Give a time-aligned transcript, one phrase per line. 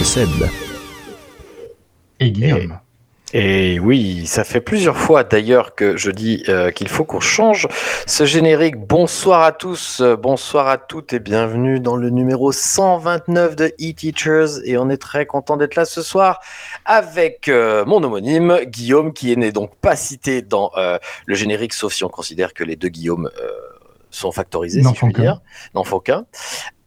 [0.00, 0.28] Et Seb.
[2.20, 2.78] Et Guillaume.
[3.32, 7.68] Et oui, ça fait plusieurs fois d'ailleurs que je dis euh, qu'il faut qu'on change
[8.06, 8.76] ce générique.
[8.76, 14.64] Bonsoir à tous, euh, bonsoir à toutes et bienvenue dans le numéro 129 de e-Teachers.
[14.64, 16.40] Et on est très content d'être là ce soir
[16.84, 21.92] avec euh, mon homonyme Guillaume qui n'est donc pas cité dans euh, le générique sauf
[21.92, 23.50] si on considère que les deux Guillaume euh,
[24.10, 25.40] sont factorisés, si je puis dire.
[25.74, 26.26] N'en faut qu'un.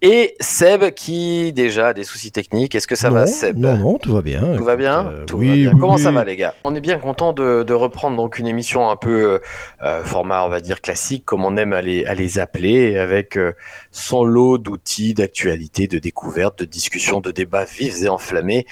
[0.06, 2.76] Et Seb qui déjà a des soucis techniques.
[2.76, 3.58] Est-ce que ça va Seb?
[3.58, 4.58] Non, non, tout va bien.
[4.58, 5.72] tout va bien, Euh, Tout oui, va bien.
[5.74, 6.54] oui, Comment ça va les gars?
[6.66, 9.40] On est bien content de, de reprendre donc une émission un peu
[9.82, 13.38] euh, format on va dire classique comme on aime à les, à les appeler avec
[13.38, 13.54] euh,
[13.92, 18.66] son lot d'outils, d'actualités, de découvertes, de discussions, de débats vifs et enflammés,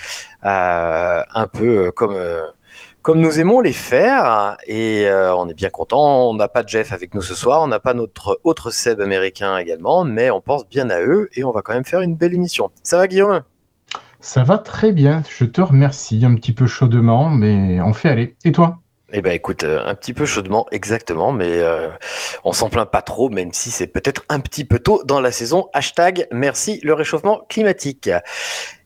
[0.44, 2.42] euh, un peu euh, comme euh,
[3.02, 6.30] comme nous aimons les faire et euh, on est bien content.
[6.30, 9.58] On n'a pas Jeff avec nous ce soir, on n'a pas notre autre Seb américain
[9.58, 12.34] également, mais on pense bien à eux et on va quand même faire une belle
[12.34, 12.70] émission.
[12.84, 13.42] Ça va Guillaume?
[14.20, 16.24] Ça va très bien, je te remercie.
[16.24, 18.36] Un petit peu chaudement, mais on fait aller.
[18.46, 18.78] Et toi?
[19.14, 21.90] Eh ben écoute, euh, un petit peu chaudement, exactement, mais euh,
[22.46, 25.32] on s'en plaint pas trop, même si c'est peut-être un petit peu tôt dans la
[25.32, 25.68] saison.
[25.74, 28.10] Hashtag merci le réchauffement climatique.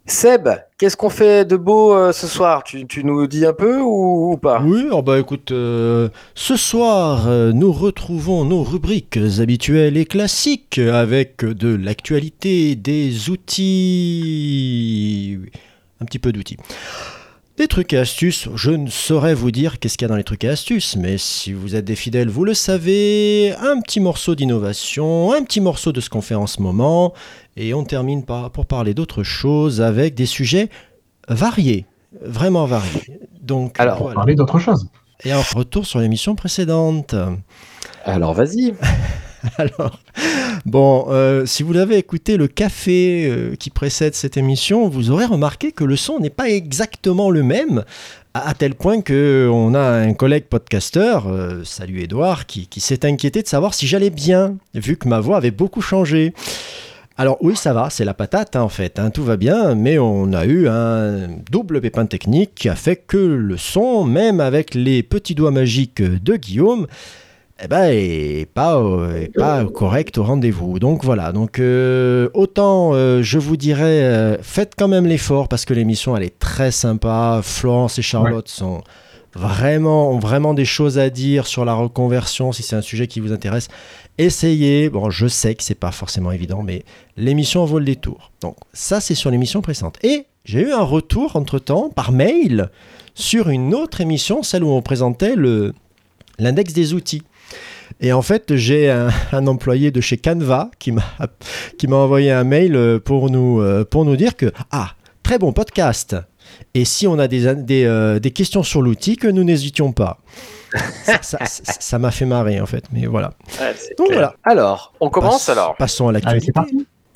[0.07, 2.63] Seb, qu'est-ce qu'on fait de beau euh, ce soir?
[2.63, 4.61] Tu, nous dis un peu ou, ou pas?
[4.61, 10.77] Oui, oh bah écoute, euh, ce soir, euh, nous retrouvons nos rubriques habituelles et classiques
[10.77, 13.79] avec de l'actualité, des outils,
[15.99, 16.57] un petit peu d'outils.
[17.57, 20.25] Des trucs et astuces, je ne saurais vous dire qu'est-ce qu'il y a dans les
[20.25, 24.35] trucs et astuces, mais si vous êtes des fidèles, vous le savez, un petit morceau
[24.35, 27.13] d'innovation, un petit morceau de ce qu'on fait en ce moment,
[27.57, 30.69] et on termine par, pour parler d'autre chose avec des sujets
[31.27, 31.85] variés,
[32.21, 33.19] vraiment variés.
[33.41, 34.16] Donc, Alors, voilà.
[34.16, 34.89] parler d'autre chose.
[35.23, 37.15] Et un retour sur l'émission précédente.
[38.03, 38.73] Alors vas-y.
[39.57, 39.99] Alors,
[40.65, 45.25] bon, euh, si vous avez écouté le café euh, qui précède cette émission, vous aurez
[45.25, 47.83] remarqué que le son n'est pas exactement le même,
[48.33, 52.79] à, à tel point que on a un collègue podcasteur, euh, salut Edouard, qui, qui
[52.79, 56.33] s'est inquiété de savoir si j'allais bien, vu que ma voix avait beaucoup changé.
[57.17, 59.97] Alors oui, ça va, c'est la patate hein, en fait, hein, tout va bien, mais
[59.97, 64.73] on a eu un double pépin technique qui a fait que le son, même avec
[64.75, 66.87] les petits doigts magiques de Guillaume,
[67.63, 68.83] eh ben, est pas,
[69.17, 70.77] est pas correct au rendez-vous.
[70.79, 75.63] Donc voilà, donc euh, autant euh, je vous dirais, euh, faites quand même l'effort parce
[75.63, 77.39] que l'émission elle est très sympa.
[77.41, 78.81] Florence et Charlotte sont
[79.35, 83.34] vraiment, vraiment des choses à dire sur la reconversion si c'est un sujet qui vous
[83.34, 83.68] intéresse.
[84.18, 86.84] Essayez, bon je sais que c'est pas forcément évident, mais
[87.18, 88.31] l'émission vaut le détour.
[88.41, 89.97] Donc ça c'est sur l'émission précédente.
[90.03, 92.69] Et j'ai eu un retour entre-temps par mail
[93.13, 95.74] sur une autre émission, celle où on présentait le
[96.40, 97.24] l'index des outils.
[98.01, 101.03] Et en fait, j'ai un, un employé de chez Canva qui m'a
[101.78, 104.91] qui m'a envoyé un mail euh, pour nous euh, pour nous dire que ah
[105.24, 106.16] très bon podcast.
[106.73, 110.19] Et si on a des des, euh, des questions sur l'outil, que nous n'hésitions pas.
[111.03, 113.31] Ça- ça ça- ça m'a fait marrer en fait, mais voilà.
[113.97, 114.35] Donc voilà.
[114.43, 115.75] Alors, on commence Passe- alors.
[115.77, 116.51] Passons à Allez, l'actualité.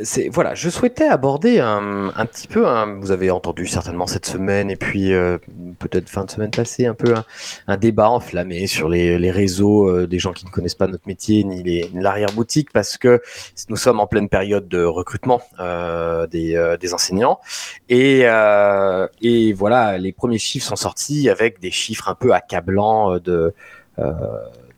[0.02, 2.66] C'est voilà, je souhaitais aborder un, un petit peu.
[3.00, 5.38] vous avez entendu certainement cette semaine et puis euh,
[5.80, 7.14] peut-être fin de semaine passée un peu
[7.68, 11.08] un, débat enflammé sur les, les réseaux euh, des gens qui ne connaissent pas notre
[11.08, 13.22] métier ni l'arrière-boutique parce que
[13.70, 17.40] nous sommes en pleine période de recrutement euh, des, euh, des enseignants
[17.90, 23.20] et, euh, et voilà, les premiers chiffres sont sortis avec des chiffres un peu accablants
[23.20, 23.54] de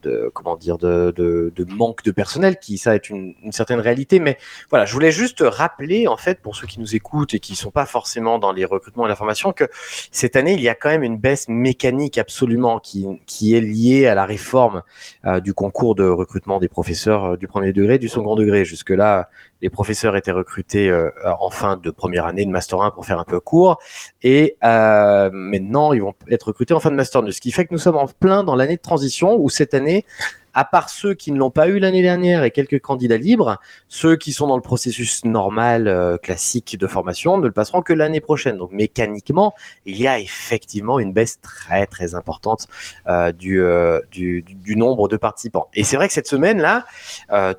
[0.02, 4.20] de comment dire de, de, manque de personnel qui ça est une, certaine réalité.
[4.20, 4.38] Mais
[4.70, 7.72] voilà je voulais juste rappeler en fait pour ceux qui nous écoutent et qui sont
[7.72, 9.66] pas forcément dans les recrutements et la formation que
[10.12, 14.08] cette année il y a quand même une baisse mécanique absolument qui, qui est liée
[14.08, 14.84] à la réforme
[15.26, 18.66] euh, du concours de recrutement des professeurs euh, du premier degré du second degré.
[18.66, 19.30] Jusque là
[19.62, 21.10] les professeurs étaient recrutés euh,
[21.40, 23.80] en fin de première année de master 1 pour faire un peu court.
[24.24, 27.66] Et euh, maintenant ils vont être recrutés en fin de master 2 ce qui fait
[27.66, 30.06] que nous sommes en plein dans l'année de transition où cette année
[30.54, 34.16] à part ceux qui ne l'ont pas eu l'année dernière et quelques candidats libres, ceux
[34.16, 38.22] qui sont dans le processus normal, euh, classique de formation, ne le passeront que l'année
[38.22, 38.58] prochaine.
[38.58, 39.54] Donc mécaniquement,
[39.86, 42.68] il y a effectivement une baisse très très importante
[43.08, 44.44] euh, du, euh, du,
[44.76, 45.68] nombre de participants.
[45.74, 46.86] Et c'est vrai que cette semaine-là,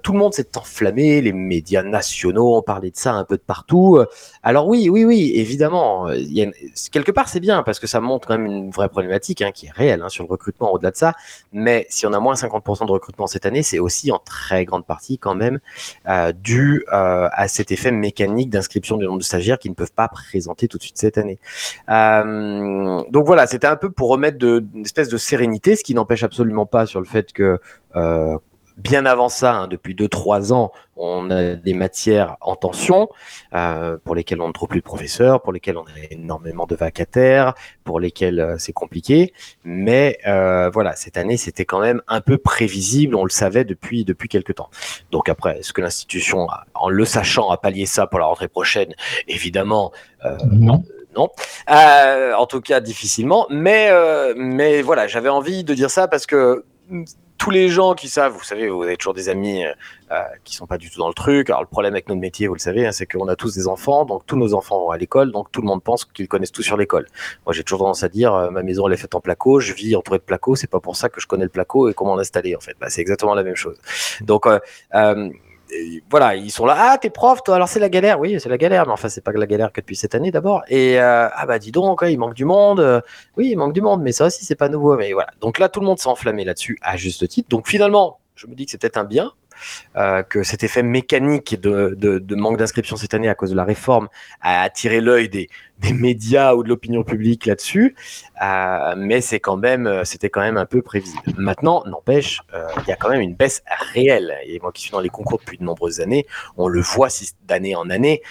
[0.02, 3.42] tout le monde s'est enflammé, les médias nationaux ont parlé de ça un peu de
[3.42, 4.00] partout.
[4.42, 6.06] Alors oui, oui, oui, évidemment,
[6.90, 9.66] quelque part c'est bien parce que ça montre quand même une vraie problématique hein, qui
[9.66, 11.14] est réelle hein, sur le recrutement au-delà de ça.
[11.52, 14.86] Mais si on a moins 50% de recrutement cette année, c'est aussi en très grande
[14.86, 15.60] partie quand même
[16.08, 19.92] euh, dû euh, à cet effet mécanique d'inscription du nombre de stagiaires qui ne peuvent
[19.92, 21.38] pas présenter tout de suite cette année.
[21.88, 26.22] Euh, donc voilà, c'était un peu pour remettre une espèce de sérénité, ce qui n'empêche
[26.22, 27.58] absolument pas sur le fait que
[28.82, 33.08] bien avant ça, hein, depuis 2-3 ans, on a des matières en tension
[33.54, 36.76] euh, pour lesquelles on ne trouve plus de professeurs, pour lesquelles on a énormément de
[36.76, 39.32] vacataires, pour lesquelles euh, c'est compliqué.
[39.64, 44.04] Mais euh, voilà, cette année, c'était quand même un peu prévisible, on le savait depuis
[44.04, 44.70] depuis quelques temps.
[45.10, 48.94] Donc après, est-ce que l'institution, en le sachant, a pallié ça pour la rentrée prochaine?
[49.28, 49.92] Évidemment,
[50.50, 50.84] non
[51.16, 51.30] non.
[51.70, 53.46] Euh, en tout cas, difficilement.
[53.50, 56.64] Mais, euh, mais voilà, j'avais envie de dire ça parce que
[57.42, 60.68] tous les gens qui savent, vous savez, vous avez toujours des amis euh, qui sont
[60.68, 61.50] pas du tout dans le truc.
[61.50, 63.66] Alors le problème avec notre métier, vous le savez, hein, c'est qu'on a tous des
[63.66, 66.52] enfants, donc tous nos enfants vont à l'école, donc tout le monde pense qu'ils connaissent
[66.52, 67.08] tout sur l'école.
[67.44, 69.72] Moi, j'ai toujours tendance à dire, euh, ma maison elle est faite en placo, je
[69.72, 72.14] vis entouré de placo, c'est pas pour ça que je connais le placo et comment
[72.14, 72.76] l'installer en fait.
[72.80, 73.76] Bah, c'est exactement la même chose.
[74.20, 74.60] Donc euh,
[75.72, 76.76] euh voilà, ils sont là.
[76.78, 77.56] Ah, t'es prof, toi.
[77.56, 78.20] Alors c'est la galère.
[78.20, 80.62] Oui, c'est la galère, mais enfin c'est pas la galère que depuis cette année d'abord.
[80.68, 83.02] Et euh, ah bah dis donc, il manque du monde.
[83.36, 84.96] Oui, il manque du monde, mais ça aussi c'est pas nouveau.
[84.96, 85.30] Mais voilà.
[85.40, 87.48] Donc là, tout le monde s'est enflammé là-dessus à juste titre.
[87.48, 89.32] Donc finalement, je me dis que c'est peut-être un bien
[89.96, 94.08] euh, que cet effet mécanique de, manque d'inscription cette année à cause de la réforme
[94.40, 95.48] a attiré l'œil des,
[95.94, 97.96] médias ou de l'opinion publique là-dessus,
[98.40, 101.34] euh, mais c'était quand même un peu prévisible.
[101.36, 104.32] Maintenant, n'empêche, euh, il y a quand même une baisse réelle.
[104.44, 106.24] Et moi qui suis dans les concours depuis de nombreuses années,
[106.56, 107.08] on le voit
[107.48, 108.22] d'année en année,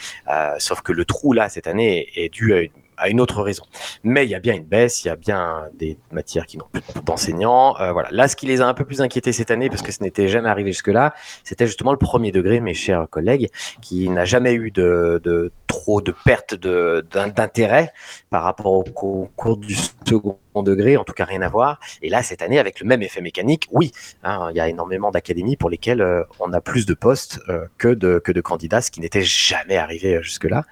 [0.60, 3.64] sauf que le trou là cette année est dû à une à une autre raison.
[4.04, 6.68] Mais il y a bien une baisse, il y a bien des matières qui n'ont
[6.72, 7.76] plus d'enseignants.
[7.80, 8.10] Euh, voilà.
[8.12, 10.28] Là, ce qui les a un peu plus inquiétés cette année, parce que ce n'était
[10.28, 11.14] jamais arrivé jusque-là,
[11.44, 13.50] c'était justement le premier degré, mes chers collègues,
[13.82, 17.92] qui n'a jamais eu de, trop de perte d'intérêt
[18.30, 21.80] par rapport au concours du second degré, en tout cas rien à voir.
[22.02, 23.92] Et là, cette année, avec le même effet mécanique, oui,
[24.24, 27.66] hein, il y a énormément d'académies pour lesquelles euh, on a plus de postes euh,
[27.78, 30.66] que, de, que de candidats, ce qui n'était jamais arrivé euh, jusque-là.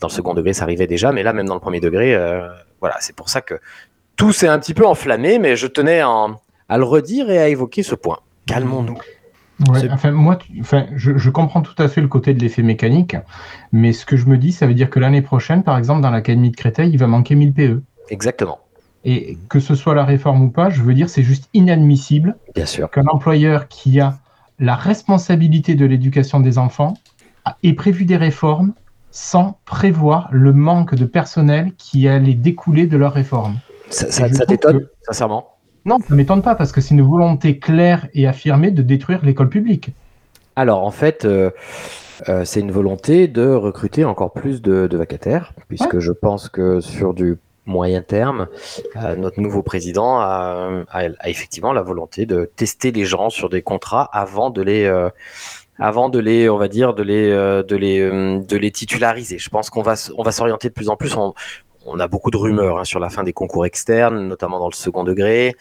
[0.00, 2.16] Dans le second degré, ça arrivait déjà, mais là, même dans le premier degré,
[2.80, 3.54] voilà, c'est pour ça que
[4.16, 7.48] tout s'est un petit peu enflammé, mais je tenais en, à le redire et à
[7.48, 8.20] évoquer ce point.
[8.46, 8.98] Calmons-nous.
[9.66, 12.62] Ouais, enfin, moi, tu, enfin, je, je, comprends tout à fait le côté de l'effet
[12.62, 13.16] mécanique,
[13.72, 16.10] mais ce que je me dis, ça veut dire que l'année prochaine, par exemple, dans
[16.10, 17.82] l'Académie de Créteil, il va manquer 1000 PE.
[18.08, 18.60] Exactement.
[19.04, 22.66] Et que ce soit la réforme ou pas, je veux dire, c'est juste inadmissible Bien
[22.66, 22.90] sûr.
[22.90, 24.18] qu'un employeur qui a
[24.58, 26.94] la responsabilité de l'éducation des enfants
[27.62, 28.74] ait prévu des réformes
[29.10, 33.56] sans prévoir le manque de personnel qui allait découler de leur réforme.
[33.88, 34.90] Ça, ça, ça t'étonne, que...
[35.02, 38.82] sincèrement non, ça ne m'étonne pas parce que c'est une volonté claire et affirmée de
[38.82, 39.92] détruire l'école publique.
[40.54, 41.50] Alors en fait, euh,
[42.28, 46.00] euh, c'est une volonté de recruter encore plus de, de vacataires, puisque ouais.
[46.00, 48.48] je pense que sur du moyen terme,
[48.96, 53.48] euh, notre nouveau président a, a, a, effectivement la volonté de tester les gens sur
[53.48, 55.10] des contrats avant de les euh,
[55.78, 59.38] avant de les, on va dire, de les, euh, de les, de les titulariser.
[59.38, 61.14] Je pense qu'on va, on va s'orienter de plus en plus.
[61.16, 61.34] On,
[61.86, 64.74] on a beaucoup de rumeurs hein, sur la fin des concours externes, notamment dans le
[64.74, 65.52] second degré, euh,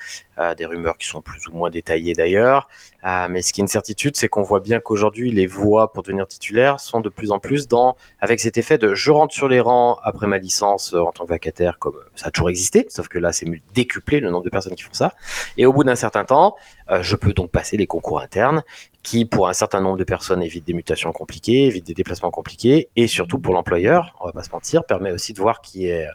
[0.58, 2.68] des rumeurs qui sont plus ou moins détaillées d'ailleurs.
[3.08, 6.04] Euh, mais ce qui est une certitude, c'est qu'on voit bien qu'aujourd'hui, les voies pour
[6.04, 9.48] devenir titulaire sont de plus en plus dans, avec cet effet de je rentre sur
[9.48, 12.86] les rangs après ma licence euh, en tant que vacataire, comme ça a toujours existé,
[12.90, 15.14] sauf que là, c'est décuplé le nombre de personnes qui font ça.
[15.58, 16.56] Et au bout d'un certain temps,
[16.90, 18.64] euh, je peux donc passer les concours internes
[19.04, 22.90] qui, pour un certain nombre de personnes, évite des mutations compliquées, évite des déplacements compliqués,
[22.98, 26.08] et surtout pour l'employeur, on va pas se mentir, permet aussi de voir qui est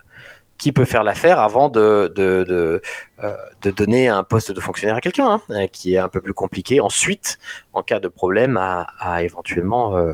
[0.62, 2.82] qui peut faire l'affaire avant de, de, de,
[3.24, 6.34] euh, de, donner un poste de fonctionnaire à quelqu'un, hein, qui est un peu plus
[6.34, 7.40] compliqué ensuite,
[7.72, 10.12] en cas de problème, à, à éventuellement euh,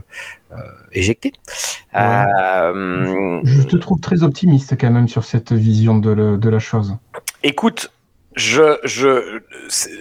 [0.53, 0.57] euh,
[0.93, 1.35] éjecter.
[1.95, 6.61] Euh, je te trouve très optimiste quand même sur cette vision de, le, de la
[6.61, 6.97] chose.
[7.43, 7.91] Écoute,
[8.39, 9.41] je, je,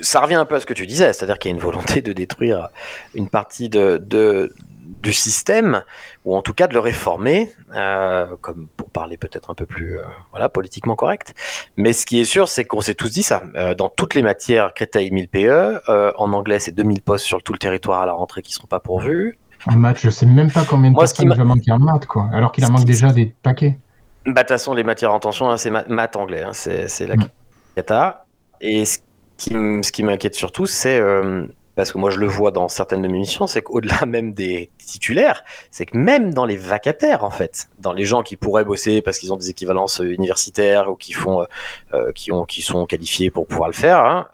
[0.02, 2.02] ça revient un peu à ce que tu disais, c'est-à-dire qu'il y a une volonté
[2.02, 2.70] de détruire
[3.16, 4.54] une partie de, de,
[5.02, 5.84] du système,
[6.26, 9.98] ou en tout cas de le réformer, euh, comme pour parler peut-être un peu plus
[9.98, 11.34] euh, voilà, politiquement correct.
[11.76, 13.44] Mais ce qui est sûr, c'est qu'on s'est tous dit ça.
[13.56, 15.82] Euh, dans toutes les matières, Créteil 1000 PE,
[16.18, 18.68] en anglais, c'est 2000 postes sur tout le territoire à la rentrée qui ne seront
[18.68, 19.38] pas pourvus.
[19.66, 22.06] En maths, je sais même pas combien de Moi, personnes il va manquer en maths,
[22.06, 23.80] quoi, alors qu'il en manque déjà des paquets.
[24.26, 27.16] Bah, de toute façon, les matières en tension, hein, c'est maths anglais, hein, c'est la
[27.16, 27.30] mm.
[27.76, 28.27] cata.
[28.62, 29.00] Et ce
[29.38, 31.46] qui m'inquiète surtout, c'est euh,
[31.76, 34.72] parce que moi je le vois dans certaines de mes missions, c'est qu'au-delà même des
[34.80, 39.02] titulaires, c'est que même dans les vacataires en fait, dans les gens qui pourraient bosser
[39.02, 41.46] parce qu'ils ont des équivalences euh, universitaires ou qui font,
[41.94, 44.28] euh, qui ont, qui sont qualifiés pour pouvoir le faire, hein,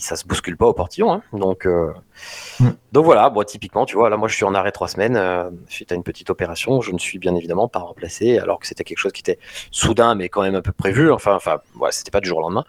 [0.00, 1.12] ça se bouscule pas au portillon.
[1.12, 1.92] Hein, donc, euh,
[2.60, 2.68] Mm.
[2.92, 5.48] donc voilà, bon, typiquement, tu vois, là moi je suis en arrêt trois semaines euh,
[5.68, 8.84] suite à une petite opération, je ne suis bien évidemment pas remplacé alors que c'était
[8.84, 9.38] quelque chose qui était
[9.70, 11.10] soudain mais quand même un peu prévu.
[11.10, 12.64] Enfin, enfin, voilà, c'était pas du jour au lendemain.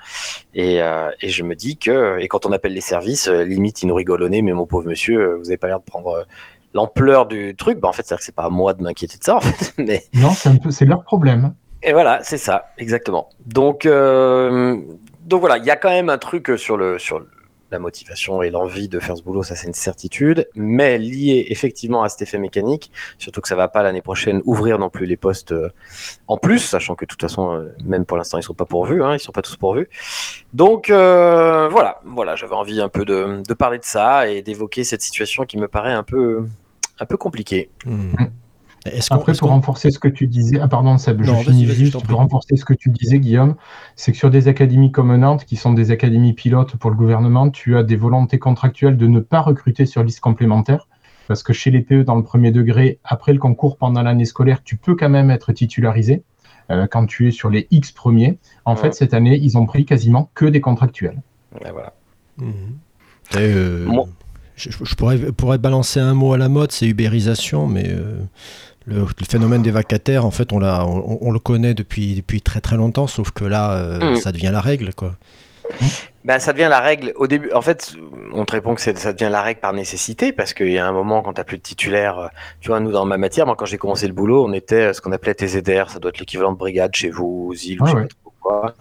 [0.53, 3.87] Et, euh, et je me dis que, et quand on appelle les services, limite ils
[3.87, 6.25] nous rigolent mais mon pauvre monsieur, vous avez pas l'air de prendre
[6.73, 7.79] l'ampleur du truc.
[7.79, 9.73] Bah, en fait, c'est que c'est pas à moi de m'inquiéter de ça, en fait.
[9.77, 11.53] Mais, Non, c'est un peu, c'est leur problème.
[11.83, 13.27] et voilà, c'est ça, exactement.
[13.45, 14.77] Donc, euh,
[15.31, 17.27] donc voilà, il y a quand même un truc sur le, sur le-
[17.71, 22.03] la motivation et l'envie de faire ce boulot, ça c'est une certitude, mais lié effectivement
[22.03, 25.15] à cet effet mécanique, surtout que ça va pas l'année prochaine ouvrir non plus les
[25.15, 25.69] postes euh,
[26.27, 29.01] en plus, sachant que de toute façon, euh, même pour l'instant, ils sont pas pourvus,
[29.01, 29.87] hein, ils sont pas tous pourvus.
[30.51, 34.83] Donc euh, voilà, voilà, j'avais envie un peu de, de parler de ça et d'évoquer
[34.83, 36.43] cette situation qui me paraît un peu,
[36.99, 37.69] un peu compliquée.
[37.85, 38.11] Hmm.
[38.85, 41.37] Est-ce qu'on- Après, est-ce pour renforcer ce que tu disais, ah pardon Seb, je Non,
[41.37, 43.55] finis juste pour renforcer ce que tu disais, Guillaume,
[43.95, 47.49] c'est que sur des académies comme Nantes, qui sont des académies pilotes pour le gouvernement,
[47.51, 50.87] tu as des volontés contractuelles de ne pas recruter sur liste complémentaire,
[51.27, 54.63] parce que chez les PE, dans le premier degré, après le concours pendant l'année scolaire,
[54.63, 56.23] tu peux quand même être titularisé
[56.71, 58.39] euh, quand tu es sur les X premiers.
[58.65, 58.81] En Ouais.
[58.81, 61.21] fait, cette année, ils ont pris quasiment que des contractuels.
[61.59, 61.93] Voilà.
[62.39, 62.45] Et,
[63.37, 64.07] euh, Moi-
[64.55, 68.19] je, je pourrais, pourrais balancer un mot à la mode, c'est ubérisation, mais euh,
[68.85, 72.41] le, le phénomène des vacataires, en fait, on, l'a, on, on le connaît depuis, depuis
[72.41, 74.15] très très longtemps, sauf que là, euh, Mhm.
[74.17, 75.13] ça devient la règle, quoi.
[76.25, 77.13] Ben, ça devient la règle.
[77.15, 77.93] Au début, en fait,
[78.33, 80.85] on te répond que c'est- ça devient la règle par nécessité, parce qu'il y a
[80.85, 82.27] un moment, quand tu plus de titulaire, euh,
[82.59, 84.93] tu vois, nous, dans ma matière, moi, quand j'ai commencé le boulot, on était euh,
[84.93, 87.85] ce qu'on appelait TZR, ça doit être l'équivalent de brigade chez vous, aux îles, ou
[87.87, 88.01] Ah ouais.
[88.01, 88.73] pas trop quoi.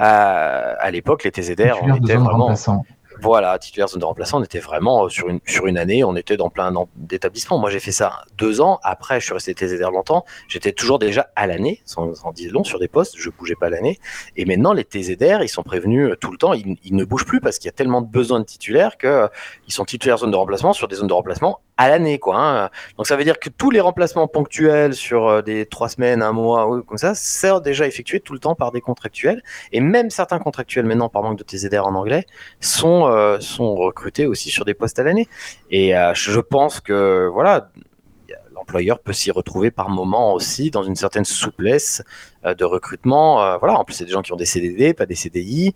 [0.00, 2.84] Euh, à l'époque, les TZR, on était vraiment, remplaçant.
[3.20, 6.16] Voilà, titulaire zone de remplaçant, on était vraiment euh, sur une, sur une année, on
[6.16, 7.58] était dans plein d'établissements.
[7.58, 8.78] Moi, j'ai fait ça deux ans.
[8.82, 10.24] Après, je suis resté TZR longtemps.
[10.48, 13.14] J'étais toujours déjà à l'année, sans, sans dire long, sur des postes.
[13.18, 13.98] Je bougeais pas l'année.
[14.36, 16.52] Et maintenant, les TZR, ils sont prévenus euh, tout le temps.
[16.52, 19.06] Ils, ils ne bougent plus parce qu'il y a tellement de besoins de titulaires que
[19.06, 19.28] euh,
[19.68, 22.36] sont titulaires zone de remplacement sur des zones de remplacement à l'année, quoi.
[22.38, 22.70] hein.
[22.96, 26.32] Donc, ça veut dire que tous les remplacements ponctuels sur euh, des trois semaines, un
[26.32, 29.42] mois, ou comme ça, c'est déjà effectué tout le temps par des contractuels.
[29.72, 32.26] Et même certains contractuels maintenant, par manque de TZR en anglais,
[32.60, 35.28] sont, euh, sont recrutés aussi sur des postes à l'année.
[35.70, 37.70] Et euh, je pense que voilà,
[38.54, 42.02] l'employeur peut s'y retrouver par moment aussi dans une certaine souplesse
[42.42, 43.58] de recrutement.
[43.58, 45.74] Voilà, en plus, c'est des gens qui ont des CDD, pas des CDI.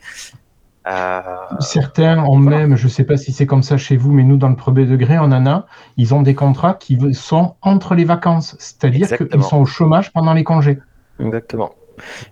[0.88, 1.20] Euh,
[1.60, 2.58] Certains ont Voilà.
[2.58, 4.56] même, je ne sais pas si c'est comme ça chez vous, mais nous, dans le
[4.56, 9.06] premier degré, on en a, ils ont des contrats qui sont entre les vacances, c'est-à-dire
[9.08, 10.78] qu'ils sont au chômage pendant les congés.
[11.18, 11.70] exactement.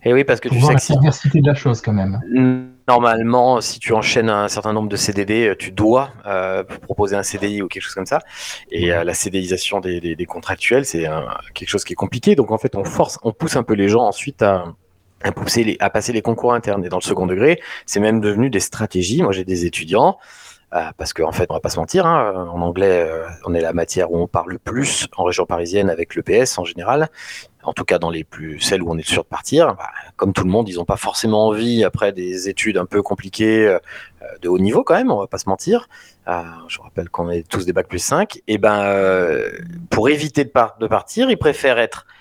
[0.02, 2.19] Et oui, parce que tu sais la que diversité de la chose quand même.
[2.88, 7.23] Normalement, si tu enchaînes un certain nombre de CDD, euh, tu dois euh, proposer un
[7.23, 8.21] CDI ou quelque chose comme ça.
[8.71, 11.05] Et euh, la CDIsation des, des- des contractuels, c'est
[11.52, 12.35] quelque chose qui est compliqué.
[12.35, 14.64] Donc en fait, on force, on pousse un peu les gens ensuite à,
[15.23, 16.85] à, pousser les, à passer les concours internes.
[16.85, 19.23] Et dans le second degré, c'est même devenu des stratégies.
[19.23, 20.19] Moi, j'ai des étudiants.
[20.75, 23.61] euh, parce qu'en fait, on va pas se mentir, hein, en anglais, euh, on est
[23.63, 27.09] la matière où on parle le plus en région parisienne avec l'EPS en général
[27.65, 30.33] en tout cas dans les plus celles où on est sûr de partir, bah, comme
[30.33, 33.79] tout le monde, ils n'ont pas forcément envie après des études un peu compliquées euh,
[34.41, 35.87] de haut niveau quand même, on va pas se mentir.
[36.29, 39.51] Euh, je rappelle qu'on est tous des bac plus 5 et ben euh,
[39.91, 42.18] pour éviter de, par- de partir, ils préfèrent être euh,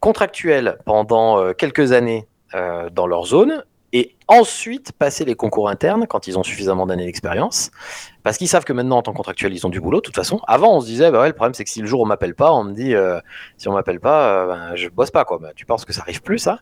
[0.00, 3.64] contractuels pendant euh, quelques années euh, dans leur zone
[3.94, 7.70] et ensuite passer les concours internes quand ils ont suffisamment d'années d'expérience.
[8.22, 10.14] Parce qu'ils savent que maintenant, en tant que contractuel, ils ont du boulot, de toute
[10.14, 10.40] façon.
[10.46, 12.34] Avant, on se disait, bah ouais, le problème, c'est que si le jour on m'appelle
[12.34, 13.18] pas, on me dit, euh,
[13.56, 15.38] si on m'appelle pas, euh, ben, je bosse pas, quoi.
[15.38, 16.60] Bah, tu penses que ça arrive plus, ça?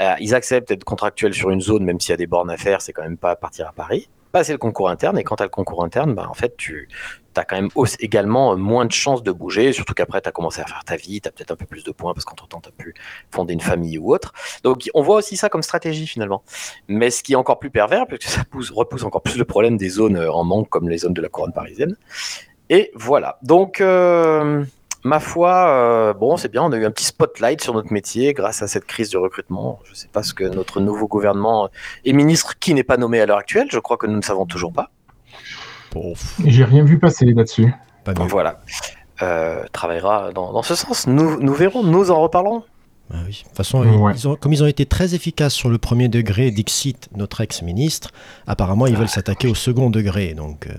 [0.00, 2.58] Euh, Ils acceptent d'être contractuels sur une zone, même s'il y a des bornes à
[2.58, 4.10] faire, c'est quand même pas partir à Paris.
[4.32, 6.88] Passer le concours interne, et quand tu as le concours interne, bah, en fait, tu
[7.34, 7.70] as quand même
[8.00, 11.20] également moins de chances de bouger, surtout qu'après, tu as commencé à faire ta vie,
[11.20, 12.94] tu as peut-être un peu plus de points parce qu'entre-temps, tu as pu
[13.30, 14.32] fonder une famille ou autre.
[14.64, 16.42] Donc, on voit aussi ça comme stratégie, finalement.
[16.88, 19.44] Mais ce qui est encore plus pervers, parce que ça pousse, repousse encore plus le
[19.44, 21.96] problème des zones euh, en manque, comme les zones de la couronne parisienne.
[22.70, 23.38] Et voilà.
[23.42, 24.64] Donc, euh,
[25.04, 28.32] ma foi, euh, bon, c'est bien, on a eu un petit spotlight sur notre métier
[28.34, 29.78] grâce à cette crise de recrutement.
[29.84, 31.68] Je ne sais pas ce que notre nouveau gouvernement
[32.04, 34.46] et ministre, qui n'est pas nommé à l'heure actuelle, je crois que nous ne savons
[34.46, 34.90] toujours pas.
[36.44, 37.72] J'ai rien vu passer là-dessus.
[38.04, 38.60] pas voilà.
[39.22, 41.06] Euh, travaillera dans, dans ce sens.
[41.06, 42.62] Nous, nous verrons, nous en reparlerons.
[43.12, 43.40] Ah oui.
[43.42, 44.12] De toute façon, Ouais.
[44.14, 48.10] ils ont, comme ils ont été très efficaces sur le premier degré, Dixit, notre ex-ministre,
[48.46, 50.34] apparemment ils veulent s'attaquer au second degré.
[50.34, 50.72] Donc, euh,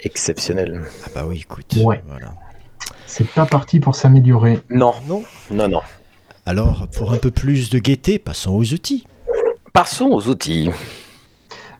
[0.00, 0.82] Exceptionnel.
[1.06, 1.74] ah bah oui, écoute.
[1.82, 2.02] Ouais.
[2.06, 2.34] Voilà.
[3.16, 4.58] C'est pas parti pour s'améliorer.
[4.70, 5.22] Non, Non.
[5.52, 5.80] non, non.
[6.46, 9.06] Alors, pour un peu plus de gaieté, passons aux outils.
[9.72, 10.68] Passons aux outils.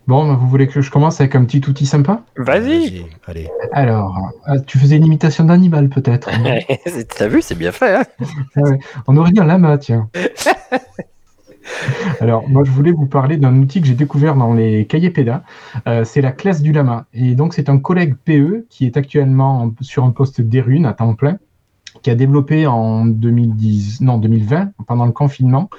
[0.06, 2.22] Bon, vous voulez que je commence avec un petit outil sympa?
[2.36, 3.04] Vas-y.
[3.26, 3.50] Allez.
[3.72, 4.16] Alors,
[4.48, 6.30] euh, tu faisais une imitation d'animal peut-être
[7.18, 7.96] T'as vu, c'est bien fait.
[7.96, 8.04] Hein
[9.08, 10.08] On aurait dit un lama, tiens.
[12.20, 15.44] Alors, moi, je voulais vous parler d'un outil que j'ai découvert dans les cahiers PEDA.
[15.86, 17.06] Euh, c'est la classe du lama.
[17.12, 21.14] Et donc, c'est un collègue PE qui est actuellement sur un poste d'Erune à temps
[21.14, 21.38] plein,
[22.02, 25.70] qui a développé en 2010, non, 2020, pendant le confinement,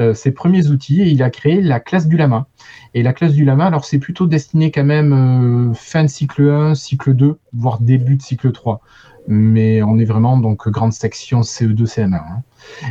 [0.00, 2.46] euh, ses premiers outils et il a créé la classe du lama.
[2.94, 5.12] Et la classe du lama, alors, c'est plutôt destiné quand même
[5.70, 8.80] euh, fin de cycle 1, cycle 2, voire début de cycle 3
[9.28, 12.14] mais on est vraiment donc grande section CE2, CM1.
[12.14, 12.42] Hein.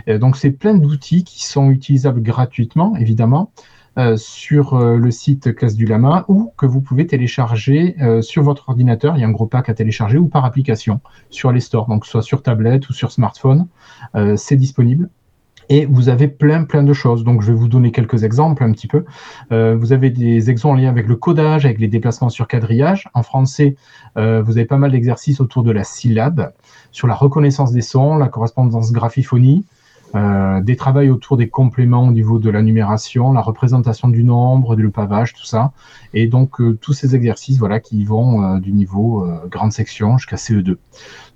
[0.08, 3.52] Euh, donc c'est plein d'outils qui sont utilisables gratuitement, évidemment,
[3.98, 8.70] euh, sur euh, le site Classe du Lama ou que vous pouvez télécharger sur votre
[8.70, 9.18] ordinateur.
[9.18, 12.06] Il y a un gros pack à télécharger ou par application sur les stores, donc
[12.06, 13.68] soit sur tablette ou sur smartphone.
[14.36, 15.10] c'est disponible.
[15.72, 17.24] Et vous avez plein, plein de choses.
[17.24, 19.06] Donc, je vais vous donner quelques exemples un petit peu.
[19.54, 23.08] Euh, vous avez des exemples en lien avec le codage, avec les déplacements sur quadrillage.
[23.14, 23.78] En français,
[24.18, 26.52] euh, vous avez pas mal d'exercices autour de la syllabe,
[26.92, 29.66] sur la reconnaissance des sons, la correspondance graphiphonie,
[30.14, 34.76] euh, des travaux autour des compléments au niveau de la numération, la représentation du nombre,
[34.76, 35.72] du pavage, tout ça.
[36.14, 40.76] Et donc, tous ces exercices voilà, qui vont du niveau grande section jusqu'à CE2.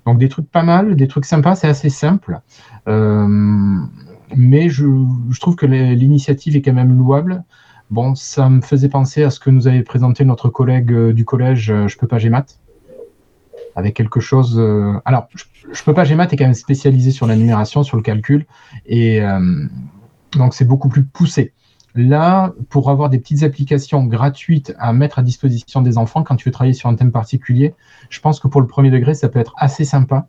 [0.04, 2.42] Donc, des trucs pas mal, des trucs sympas, c'est assez simple
[4.34, 4.86] mais je,
[5.40, 7.44] trouve que l'initiative est quand même louable.
[7.90, 11.24] Bon, ça me faisait penser à ce que nous avait présenté notre collègue euh, du
[11.24, 12.46] collège euh, Je peux pas GMAT,
[13.76, 14.58] avec quelque chose.
[14.58, 18.02] Euh, alors, je, peux pas GMAT est quand même spécialisé sur la numération, sur le
[18.02, 18.46] calcul,
[18.86, 19.20] et
[20.32, 21.52] donc c'est beaucoup plus poussé.
[21.94, 26.48] Là, pour avoir des petites applications gratuites à mettre à disposition des enfants quand tu
[26.48, 27.74] veux travailler sur un thème particulier,
[28.10, 30.26] je pense que pour le premier degré, ça peut être assez sympa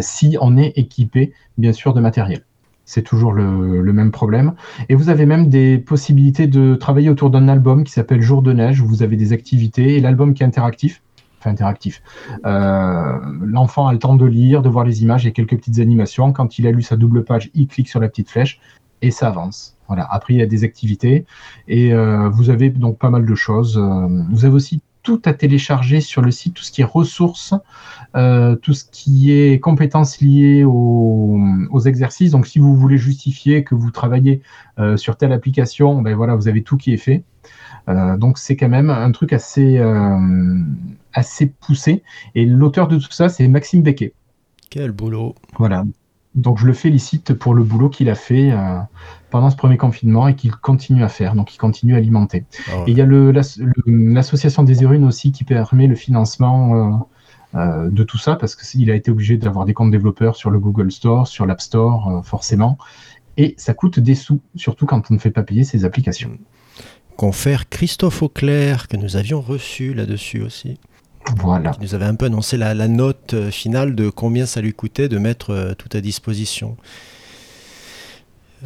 [0.00, 2.44] si on est équipé, bien sûr, de matériel
[2.84, 4.54] c'est toujours le, même problème.
[4.88, 8.52] Et vous avez même des possibilités de travailler autour d'un album qui s'appelle Jour de
[8.52, 11.02] neige, où vous avez des activités, et l'album qui est interactif,
[11.38, 12.02] enfin interactif.
[12.46, 16.32] Euh, l'enfant a le temps de lire, de voir les images, et quelques petites animations.
[16.32, 18.60] Quand il a lu sa double page, il clique sur la petite flèche,
[19.02, 19.76] et ça avance.
[19.88, 20.06] Voilà.
[20.10, 21.26] Après, il y a des activités,
[21.68, 23.78] et euh, vous avez donc pas mal de choses.
[23.78, 27.54] Euh, vous avez aussi tout à télécharger sur le site, tout ce qui est ressources,
[28.14, 32.30] euh, tout ce qui est compétences liées aux, exercices.
[32.30, 34.42] Donc, si vous voulez justifier que vous travaillez
[34.78, 37.24] euh, sur telle application, ben voilà, vous avez tout qui est fait.
[37.88, 39.82] Euh, donc, c'est quand même un truc assez,
[41.12, 42.02] assez poussé.
[42.34, 44.12] Et l'auteur de tout ça, c'est Maxime Becquet.
[44.70, 45.34] Quel boulot.
[45.58, 45.84] Voilà.
[46.34, 48.52] Donc, je le félicite pour le boulot qu'il a fait
[49.32, 51.34] pendant ce premier confinement et qu'il continue à faire.
[51.34, 52.44] Donc, il continue à alimenter.
[52.68, 53.06] Ah et il y a
[53.86, 58.90] l'association des Érunes aussi qui permet le financement euh, euh, de tout ça parce qu'il
[58.90, 62.22] a été obligé d'avoir des comptes développeurs sur le Google Store, sur l'App Store, euh,
[62.22, 62.76] forcément.
[63.38, 66.38] Et ça coûte des sous, surtout quand on ne fait pas payer ses applications.
[67.16, 70.78] Confère Christophe Auclair, que nous avions reçu là-dessus aussi.
[71.36, 71.72] Voilà.
[71.80, 75.18] Nous avait un peu annoncé la, la, note finale de combien ça lui coûtait de
[75.18, 76.76] mettre tout à disposition.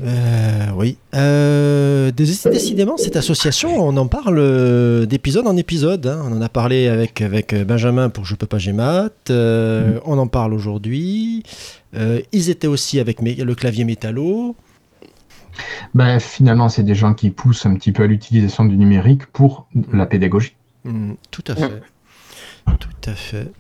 [0.02, 0.98] Euh, oui.
[1.14, 6.06] Euh, décidément, cette association, on en parle euh, d'épisode en épisode.
[6.06, 6.22] Hein.
[6.24, 9.10] On en a parlé avec, avec Benjamin pour Je peux pas GMAT.
[9.30, 10.00] Mm.
[10.04, 11.42] On en parle aujourd'hui.
[11.94, 14.54] ils étaient aussi avec le clavier métallo.
[15.94, 19.66] Ben, finalement, c'est des gens qui poussent un petit peu à l'utilisation du numérique pour
[19.92, 20.54] la pédagogie.
[20.84, 21.82] Mm, tout à fait.
[22.66, 23.50] Tout à fait.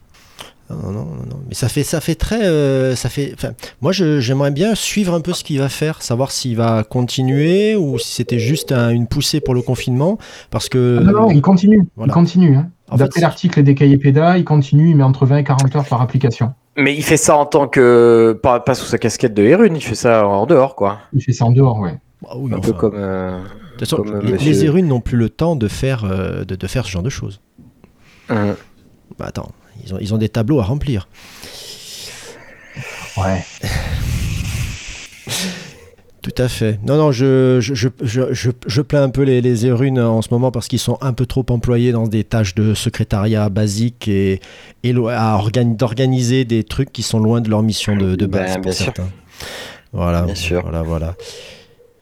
[0.68, 2.44] Non, non, non, Mais ça fait, ça fait très.
[2.44, 3.36] Euh, ça fait,
[3.80, 7.98] moi, j'aimerais bien suivre un peu ce qu'il va faire, savoir s'il va continuer ou
[7.98, 10.18] si c'était juste une poussée pour le confinement.
[10.50, 10.98] Parce que.
[11.00, 11.86] Ah non, non, il continue.
[12.04, 12.56] Il continue.
[12.56, 12.68] Hein.
[12.96, 16.02] D'après l'article des cahiers PEDA, il continue, il met entre 20 et 40 heures par
[16.02, 16.52] application.
[16.76, 18.38] Mais il fait ça en tant que.
[18.42, 20.98] Pas, pas sous sa casquette de Erune, il fait ça en dehors, quoi.
[21.12, 21.94] Il fait ça en dehors, ouais.
[22.22, 22.94] Bah oui, un peu comme.
[22.96, 23.38] Euh,
[23.78, 26.86] de toute façon, les, les n'ont plus le temps de faire, euh, de, de, faire
[26.86, 27.40] ce genre de choses.
[28.30, 28.56] Hum.
[29.18, 29.52] Bah attends,
[29.84, 31.08] ils ont, ils ont des tableaux à remplir.
[33.16, 33.44] Ouais.
[36.22, 36.80] Tout à fait.
[36.84, 39.64] Non, non, je, je, je, je, je plains un peu les, les
[40.00, 43.48] en ce moment parce qu'ils sont un peu trop employés dans des tâches de secrétariat
[43.48, 44.40] basique et,
[44.82, 45.36] et à
[45.76, 48.54] d'organiser des trucs qui sont loin de leur mission de, de base.
[48.54, 48.92] Ben, bien sûr.
[49.92, 50.62] Voilà, bien sûr.
[50.62, 51.14] voilà, voilà.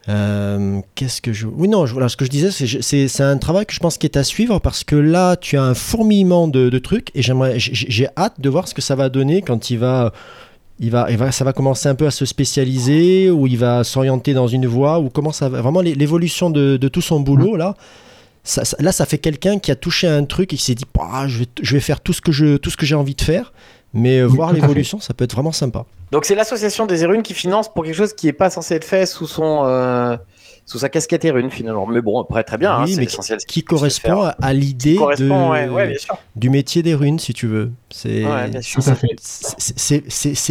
[0.09, 1.47] Euh, qu'est-ce que je.
[1.47, 4.17] Oui, non, voilà, ce que je disais, c'est un travail que je pense qui est
[4.17, 8.41] à suivre parce que là, tu as un fourmillement de, trucs et j'aimerais, j'ai hâte
[8.41, 10.13] de voir ce que ça va donner quand il va.
[10.81, 13.85] Il va, il va, ça va commencer un peu à se spécialiser, ou il va
[13.85, 15.63] s'orienter dans une voie, ou comment ça va.
[15.63, 17.77] Vraiment, l'évolution de, tout son boulot, là,
[18.81, 21.39] là, ça fait quelqu'un qui a touché un truc et qui s'est dit bah, je,
[21.39, 23.53] vais, je vais faire tout ce que j'ai envie de faire.
[23.95, 25.87] Mais euh, voir l'évolution, ça peut être vraiment sympa.
[26.15, 28.85] Donc c'est l'association des Érunes qui finance pour quelque chose qui n'est pas censé être
[28.85, 30.17] fait sous son, euh,
[30.65, 31.89] sous sa casquette et rune finalement.
[31.89, 34.35] Mais bon, après, très bien, hein, Oui, c'est ce qui correspond faire.
[34.41, 36.17] à, l'idée correspond, de- ouais, ouais, bien sûr.
[36.37, 37.73] du métier des runes, si tu veux.
[37.91, 38.49] C'est Ouais,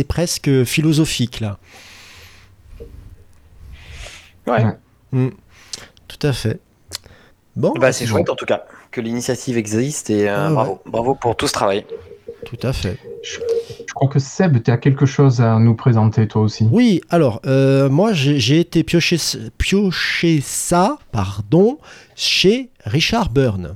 [0.04, 1.58] presque philosophique là.
[4.46, 4.66] Ouais.
[5.14, 5.30] Mm.
[6.10, 6.60] Tout à fait.
[7.56, 10.54] Bon, Bah, c'est chouette en tout cas que l'initiative existe et euh, Ah, ouais.
[10.56, 10.82] bravo.
[10.86, 11.86] Bravo pour tout ce travail.
[12.46, 12.98] Tout à fait.
[13.24, 13.40] Je
[13.94, 16.68] crois que Seb, tu as quelque chose à nous présenter toi aussi.
[16.72, 19.18] Oui, alors, euh, moi, j'ai été piocher,
[19.58, 21.78] piocher ça pardon,
[22.16, 23.76] chez Richard Byrne,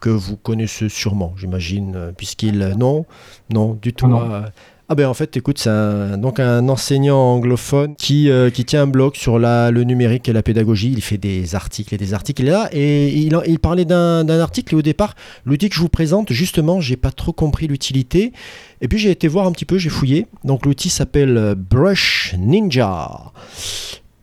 [0.00, 2.58] que vous connaissez sûrement, j'imagine, euh, puisqu'il...
[2.78, 3.06] Non,
[3.50, 4.06] non, du tout.
[4.06, 4.30] Non.
[4.32, 4.40] euh,
[4.88, 8.82] ah ben en fait, écoute, c'est un, donc un enseignant anglophone qui, euh, qui tient
[8.82, 10.92] un blog sur la, le numérique et la pédagogie.
[10.92, 12.44] Il fait des articles et des articles.
[12.44, 16.32] Là et il, parlait d'un d'un article et au départ, l'outil que je vous présente,
[16.32, 18.32] justement, j'ai pas trop compris l'utilité.
[18.80, 20.26] Et puis j'ai été voir un petit peu, j'ai fouillé.
[20.44, 23.32] Donc l'outil s'appelle Brush Ninja.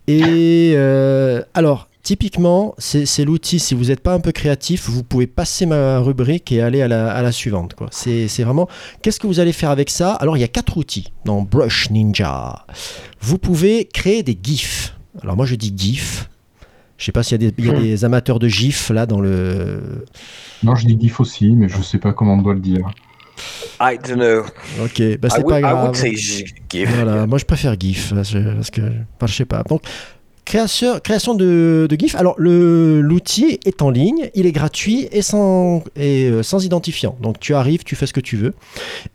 [0.08, 5.26] Et euh, alors, typiquement, c'est l'outil, si vous n'êtes pas un peu créatif, vous pouvez
[5.26, 7.76] passer ma rubrique et aller à la, à la suivante.
[7.92, 8.68] C'est vraiment,
[9.02, 10.14] qu'est-ce que vous allez faire avec ça?
[10.14, 12.66] Alors, il y a quatre outils dans Brush Ninja.
[13.22, 14.96] Vous pouvez créer des GIFs.
[15.22, 16.30] Alors moi, je dis GIF.
[16.98, 19.06] Je sais pas s'il y, a des- il y a des amateurs de GIF là
[19.06, 20.06] dans le...
[20.62, 22.90] Non, je dis GIF aussi, mais je sais pas comment on doit le dire.
[23.82, 24.42] I don't know.
[24.84, 25.86] Ok, bah I c'est would, pas I grave.
[25.86, 26.86] would say.
[26.86, 28.32] Voilà, moi je préfère GIF parce
[28.70, 28.80] que
[29.16, 29.64] enfin, je sais pas.
[29.64, 29.82] Donc
[30.46, 32.16] création, de, GIF.
[32.16, 37.16] Alors l'outil est en ligne, il est gratuit et sans et euh, sans identifiant.
[37.22, 38.54] Donc tu arrives, tu fais ce que tu veux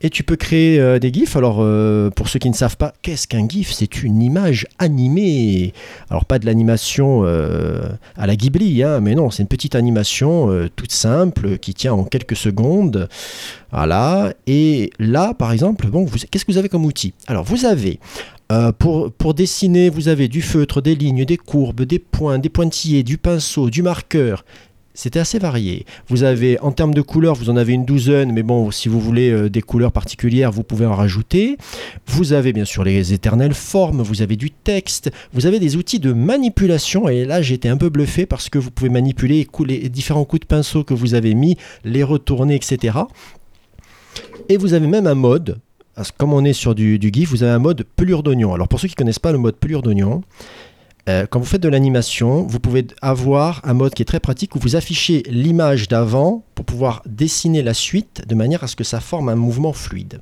[0.01, 1.37] et tu peux créer euh, des GIFs.
[1.37, 3.73] Alors euh, pour ceux qui ne savent pas, qu'est-ce qu'un GIF?
[3.73, 5.73] C'est une image animée.
[6.11, 10.93] Alors pas de l'animation à la Ghibli, hein, mais non, c'est une petite animation toute
[10.93, 13.09] simple qui tient en quelques secondes.
[13.71, 14.33] Voilà.
[14.47, 17.13] Et là, par exemple, bon, qu'est-ce que vous avez comme outil?
[17.27, 18.01] Alors, vous avez
[18.51, 23.03] euh, pour, dessiner, vous avez du feutre, des lignes, des courbes, des points, des pointillés,
[23.03, 24.45] du pinceau, du marqueur.
[24.95, 25.87] C'était assez varié.
[26.09, 28.99] Vous avez, en termes de couleurs, vous en avez une douzaine, mais bon, si vous
[28.99, 31.57] voulez euh, des couleurs particulières, vous pouvez en rajouter.
[32.07, 36.01] Vous avez bien sûr les éternelles formes, vous avez du texte, vous avez des outils
[36.01, 40.25] de manipulation, et là j'étais un peu bluffé parce que vous pouvez manipuler les différents
[40.25, 42.99] coups de pinceau que vous avez mis, les retourner, etc.
[44.49, 45.59] Et vous avez même un mode,
[46.17, 48.55] comme on est sur du, GIF, vous avez un mode pelure d'oignon.
[48.55, 50.23] Alors pour ceux qui ne connaissent pas le mode pelure d'oignon,
[51.09, 54.55] euh, quand vous faites de l'animation, vous pouvez avoir un mode qui est très pratique
[54.57, 58.85] où vous affichez l'image d'avant pour pouvoir dessiner la suite de manière à ce que
[58.85, 60.21] ça forme un mouvement fluide.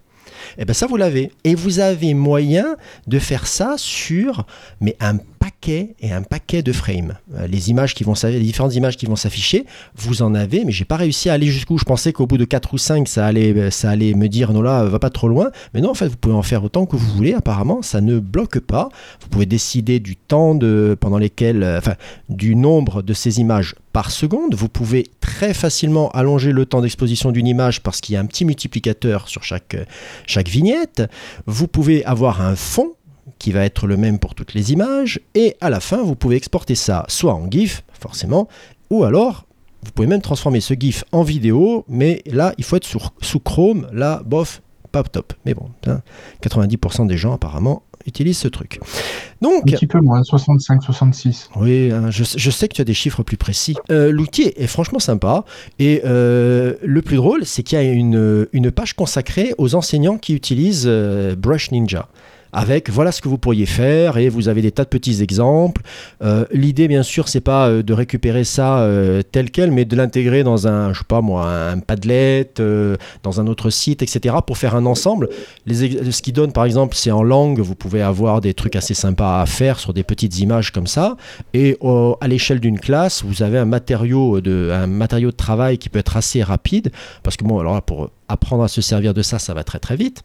[0.58, 1.32] Et bien ça vous l'avez.
[1.44, 4.46] Et vous avez moyen de faire ça sur
[4.80, 5.16] mais un
[5.68, 7.14] et un paquet de frames.
[7.34, 10.72] Euh, Les images qui vont les différentes images qui vont s'afficher, vous en avez, mais
[10.72, 11.78] j'ai pas réussi à aller jusqu'où.
[11.78, 14.62] Je pensais qu'au bout de 4 ou 5, ça allait, ça allait me dire non
[14.62, 15.50] là, va pas trop loin.
[15.74, 17.34] Mais non, en fait, vous pouvez en faire autant que vous voulez.
[17.34, 18.88] Apparemment, ça ne bloque pas.
[19.20, 21.94] Vous pouvez décider du temps de, pendant lesquels, euh, enfin,
[22.28, 24.54] du nombre de ces images par seconde.
[24.54, 28.26] Vous pouvez très facilement allonger le temps d'exposition d'une image parce qu'il y a un
[28.26, 29.84] petit multiplicateur sur chaque, euh,
[30.26, 31.02] chaque vignette.
[31.46, 32.95] Vous pouvez avoir un fond
[33.38, 35.20] qui va être le même pour toutes les images.
[35.34, 38.48] Et à la fin, vous pouvez exporter ça soit en GIF, forcément,
[38.90, 39.44] ou alors
[39.82, 43.38] vous pouvez même transformer ce GIF en vidéo, mais là, il faut être sur- sous
[43.38, 43.86] Chrome.
[43.92, 44.60] Là, bof,
[44.90, 45.32] pas top.
[45.44, 46.00] Mais bon, hein,
[46.42, 48.78] 90% des gens apparemment utilisent ce truc.
[49.42, 51.48] Donc, Un petit peu moins, 65-66.
[51.56, 53.74] oui, hein, je, je sais que tu as des chiffres plus précis.
[53.90, 55.44] Euh, L'outil est franchement sympa.
[55.78, 60.18] Et euh, le plus drôle, c'est qu'il y a une, une page consacrée aux enseignants
[60.18, 62.08] qui utilisent euh, Brush Ninja.
[62.58, 65.82] Avec voilà ce que vous pourriez faire et vous avez des tas de petits exemples.
[66.22, 69.94] Euh, L'idée, bien sûr, c'est pas euh, de récupérer ça euh, tel quel, mais de
[69.94, 72.48] l'intégrer dans un, je sais pas moi, un Padlet,
[73.22, 75.28] dans un autre site, etc., pour faire un ensemble.
[75.70, 79.42] Ce qui donne, par exemple, c'est en langue, vous pouvez avoir des trucs assez sympas
[79.42, 81.18] à faire sur des petites images comme ça.
[81.52, 81.76] Et
[82.22, 85.98] à l'échelle d'une classe, vous avez un matériau, de, un matériau de travail qui peut
[85.98, 86.90] être assez rapide,
[87.22, 89.96] parce que bon, alors pour apprendre à se servir de ça, ça va très très
[89.96, 90.22] vite.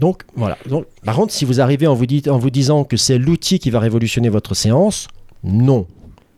[0.00, 0.58] Donc voilà.
[0.68, 4.28] Donc, par contre, si vous arrivez en vous, disant que c'est l'outil qui va révolutionner
[4.28, 5.08] votre séance,
[5.44, 5.86] non.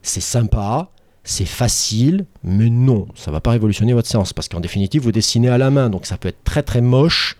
[0.02, 0.90] C'est sympa,
[1.22, 5.48] c'est facile, mais non, ça va pas révolutionner votre séance parce qu'en définitive, vous dessinez
[5.48, 7.36] à la main, donc ça peut être très très moche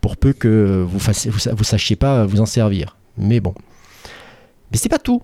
[0.00, 2.96] pour peu que vous sa- vous sachiez pas vous en servir.
[3.16, 3.52] Mais bon.
[4.70, 5.22] Mais c'est pas tout.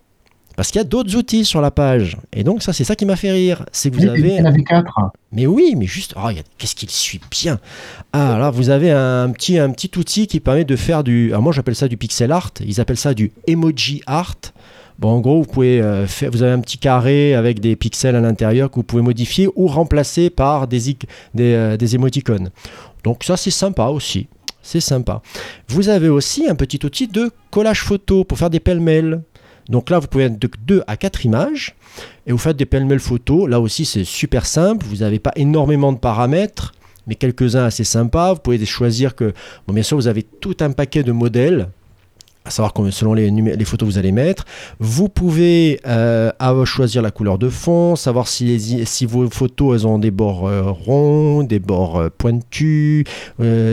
[0.57, 2.17] Parce qu'il y a d'autres outils sur la page.
[2.33, 3.65] Et donc ça, c'est ça qui m'a fait rire.
[3.73, 4.37] C'est que vous avez...
[4.37, 4.85] y en avait 4.
[5.33, 7.59] Mais oui, mais juste, oh, a- qu'est-ce qu'il suit bien.
[8.13, 11.31] Ah, là, vous avez un petit, un petit outil qui permet de faire du.
[11.31, 12.53] Alors moi, j'appelle ça du pixel art.
[12.65, 14.37] Ils appellent ça du emoji art.
[15.01, 18.15] Bon, en gros, vous pouvez euh, faire, vous avez un petit carré avec des pixels
[18.15, 20.79] à l'intérieur que vous pouvez modifier ou remplacer par des,
[21.35, 22.51] des, euh, des émoticônes.
[23.03, 24.29] Donc ça, c'est sympa aussi.
[24.63, 25.21] C'est sympa.
[25.69, 29.21] Vous avez aussi un petit outil de collage photo pour faire des pêle-mêles.
[29.69, 31.75] Donc là, vous pouvez être de 2 à 4 images
[32.27, 33.49] et vous faites des pêle-mêle photos.
[33.49, 34.85] Là aussi, c'est super simple.
[34.87, 36.75] Vous n'avez pas énormément de paramètres,
[37.07, 38.35] mais quelques-uns assez sympas.
[38.35, 39.33] Vous pouvez choisir que,
[39.67, 41.69] bon, bien sûr, vous avez tout un paquet de modèles
[42.45, 44.45] à savoir selon les, photos que vous allez mettre.
[44.79, 46.31] Vous pouvez euh,
[46.65, 51.43] choisir la couleur de fond, savoir si, vos photos elles ont des bords euh, ronds,
[51.43, 53.05] des bords euh, pointus,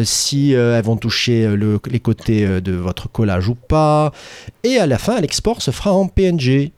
[0.03, 4.11] si elles vont toucher le- les côtés de votre collage ou pas.
[4.63, 6.71] Et à la fin, l'export se fera en PNG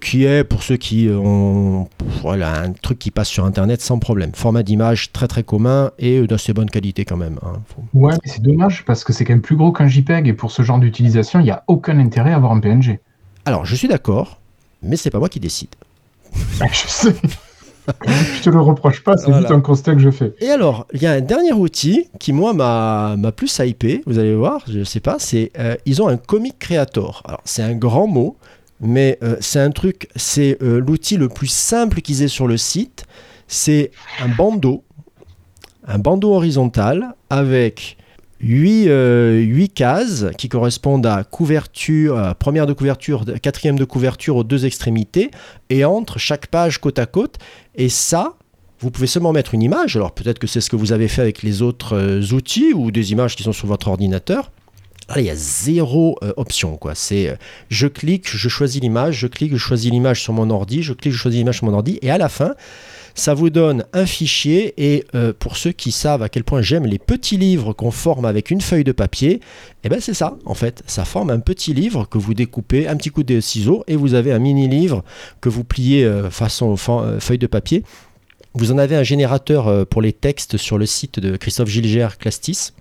[0.00, 1.88] qui est pour ceux qui ont
[2.22, 4.30] voilà, un truc qui passe sur internet sans problème.
[4.34, 7.38] Format d'image très très commun et euh, d'assez bonne qualité quand même.
[7.42, 7.54] hein.
[7.66, 10.32] Faut- Ouais, mais c'est dommage parce que c'est quand même plus gros qu'un JPEG et
[10.32, 13.00] pour ce genre d'utilisation, il n'y a aucun intérêt à avoir un PNG.
[13.44, 14.40] Alors je suis d'accord,
[14.82, 15.70] mais c'est pas moi qui décide.
[16.60, 17.14] Ah, je sais.
[18.36, 19.40] je te le reproche pas, c'est Voilà.
[19.42, 20.34] juste un constat que je fais.
[20.40, 24.18] Et alors, il y a un dernier outil qui, moi, m'a m'a plus hypé, vous
[24.18, 27.22] allez voir, je sais pas, c'est euh, ils ont un Comic Creator.
[27.26, 28.36] Alors, c'est un grand mot,
[28.80, 32.56] mais euh, c'est un truc, c'est euh, l'outil le plus simple qu'ils aient sur le
[32.56, 33.06] site.
[33.48, 34.84] C'est un bandeau,
[35.86, 37.96] un bandeau horizontal avec
[38.40, 45.30] 8, cases qui correspondent à couverture, première de couverture, quatrième de couverture aux deux extrémités,
[45.70, 47.36] et entre chaque page côte à côte.
[47.76, 48.36] Et ça,
[48.80, 49.96] vous pouvez seulement mettre une image.
[49.96, 52.90] Alors peut-être que c'est ce que vous avez fait avec les autres euh, outils ou
[52.90, 54.50] des images qui sont sur votre ordinateur.
[55.14, 56.76] Il y a zéro euh, option.
[56.76, 56.96] quoi.
[56.96, 57.36] C'est euh,
[57.68, 61.12] je clique, je choisis l'image, je clique, je choisis l'image sur mon ordi, je clique,
[61.12, 62.00] je choisis l'image sur mon ordi.
[62.02, 62.56] Et à la fin,
[63.14, 64.74] ça vous donne un fichier.
[64.76, 68.24] Et euh, pour ceux qui savent à quel point j'aime les petits livres qu'on forme
[68.24, 69.40] avec une feuille de papier,
[69.84, 70.82] et ben c'est ça en fait.
[70.88, 74.14] Ça forme un petit livre que vous découpez, un petit coup de ciseaux, et vous
[74.14, 75.04] avez un mini livre
[75.40, 77.84] que vous pliez façon fa- feuille de papier.
[78.54, 82.72] Vous en avez un générateur pour les textes sur le site de Christophe Gilger Clastis.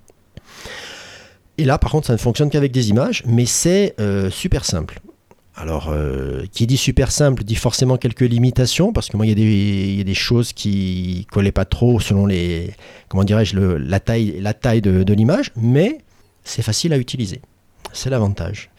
[1.57, 4.99] Et là, par contre, ça ne fonctionne qu'avec des images, mais c'est euh, super simple.
[5.57, 10.01] Alors, euh, qui dit super simple dit forcément quelques limitations, parce que moi, il y
[10.01, 12.71] a des, choses qui collaient pas trop selon les,
[13.07, 15.99] comment dirais-je, la taille, de l'image, mais
[16.43, 17.41] c'est facile à utiliser.
[17.93, 18.69] C'est l'avantage.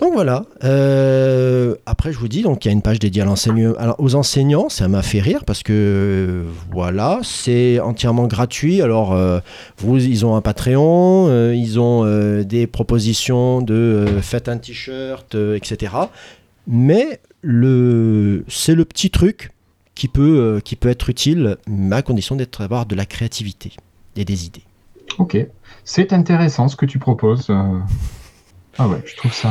[0.00, 0.46] Donc voilà.
[0.64, 4.68] Euh, après, je vous dis, donc il y a une page dédiée à aux enseignants.
[4.70, 8.80] Ça m'a fait rire parce que euh, voilà, c'est entièrement gratuit.
[8.80, 9.40] Alors, euh,
[9.78, 12.04] vous, ils ont un Patreon, ils ont
[12.42, 15.92] des propositions de faites un t-shirt, etc.
[16.66, 19.50] Mais c'est le petit truc
[19.94, 21.58] qui peut, qui peut être utile,
[21.90, 23.72] à condition d'être avoir de la créativité
[24.16, 24.62] et des idées.
[25.18, 25.36] Ok,
[25.84, 27.50] c'est intéressant ce que tu proposes.
[28.78, 28.82] Euh.
[28.84, 29.50] Ah ouais, je trouve ça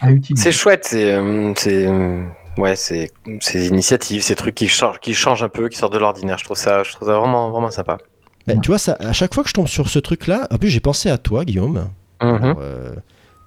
[0.00, 0.42] à utiliser.
[0.42, 2.24] C'est chouette, c'est, euh, c'est, euh,
[2.56, 5.98] ouais, c'est, ces initiatives, ces trucs qui changent, qui changent un peu, qui sortent de
[5.98, 6.38] l'ordinaire.
[6.38, 7.98] Je trouve ça, je trouve ça vraiment, vraiment sympa.
[8.46, 10.68] Ben, Tu vois, ça, à chaque fois que je tombe sur ce truc-là, en plus
[10.68, 11.88] j'ai pensé à toi, Guillaume.
[12.20, 12.94] Alors, euh,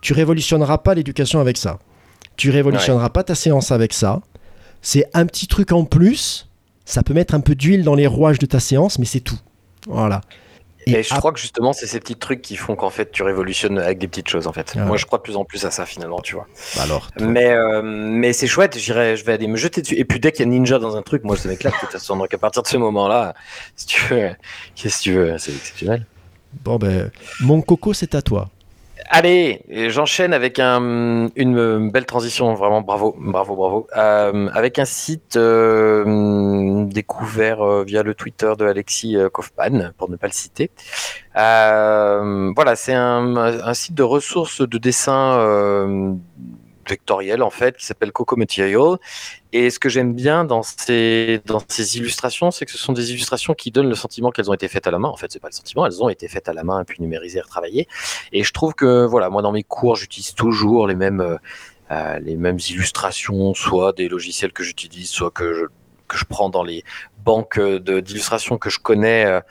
[0.01, 1.79] tu révolutionneras pas l'éducation avec ça.
[2.37, 4.21] Tu révolutionneras pas ta séance avec ça.
[4.81, 6.49] C'est un petit truc en plus.
[6.85, 9.39] Ça peut mettre un peu d'huile dans les rouages de ta séance, mais c'est tout.
[9.87, 10.21] Voilà.
[10.87, 13.77] Et, je crois que justement, c'est ces petits trucs qui font qu'en fait, tu révolutionnes
[13.77, 14.73] avec des petites choses, en fait.
[14.75, 14.85] Ah ouais.
[14.85, 16.47] Moi, je crois de plus en plus à ça, finalement, tu vois.
[16.75, 17.27] bah alors, toi.
[17.27, 19.95] Mais, euh, mais c'est chouette, j'irai, je vais aller me jeter dessus.
[19.95, 21.91] Et puis, dès qu'il y a Ninja dans un truc, moi, je m'éclate, de toute
[21.91, 22.17] façon.
[22.17, 23.35] Donc, à partir de ce moment-là,
[23.75, 24.31] si tu veux,
[24.75, 26.05] qu'est-ce que tu veux, c'est exceptionnel.
[26.63, 28.49] bon ben, mon coco, c'est à toi.
[29.13, 33.87] Allez, j'enchaîne avec un, une belle transition, vraiment bravo, bravo, bravo.
[33.97, 40.09] Euh, avec un site euh, découvert euh, via le Twitter de Alexis euh, Kaufmann, pour
[40.09, 40.71] ne pas le citer.
[41.35, 46.17] Euh, voilà, c'est un, un site de ressources de dessin
[46.87, 48.97] vectoriel en fait, qui s'appelle Coco Material.
[49.53, 53.11] Et ce que j'aime bien dans ces, dans ces illustrations, c'est que ce sont des
[53.11, 55.09] illustrations qui donnent le sentiment qu'elles ont été faites à la main.
[55.09, 57.41] En fait, c'est pas le sentiment, elles ont été faites à la main, puis numérisées,
[57.41, 57.87] retravaillées.
[58.31, 61.37] Et je trouve que, voilà, moi dans mes cours, j'utilise toujours les mêmes, euh,
[61.91, 65.65] euh, les mêmes illustrations, soit des logiciels que j'utilise, soit que je,
[66.07, 66.83] que je prends dans les
[67.25, 69.41] banques de- d'illustrations que je connais euh,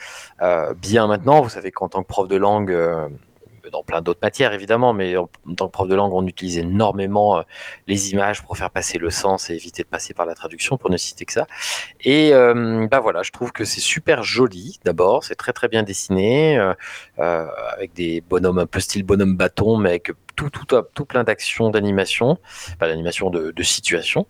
[0.41, 1.43] euh, bien maintenant.
[1.43, 3.07] Vous savez qu'en tant que prof de langue, euh,
[3.71, 7.39] dans plein d'autres matières évidemment, mais en, tant que prof de langue, on utilise énormément
[7.39, 7.43] euh,
[7.87, 10.91] les images pour faire passer le sens et éviter de passer par la traduction, pour
[10.91, 11.47] ne citer que ça.
[12.03, 14.79] Et euh, bah voilà, je trouve que c'est super joli.
[14.85, 19.77] D'abord, c'est très très bien dessiné, euh, avec des bonhommes un peu style bonhomme bâton,
[19.77, 22.39] mais avec tout tout tout plein d'actions, d'animation,
[22.79, 24.27] pas d'animation de, de situation.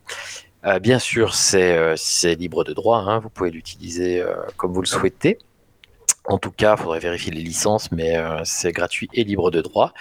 [0.66, 2.98] Euh, bien sûr, c'est libre de droit.
[2.98, 4.22] hein, vous pouvez l'utiliser
[4.56, 5.38] comme vous le souhaitez.
[6.30, 9.60] En tout cas, il faudrait vérifier les licences, mais euh, c'est gratuit et libre de
[9.60, 9.92] droit.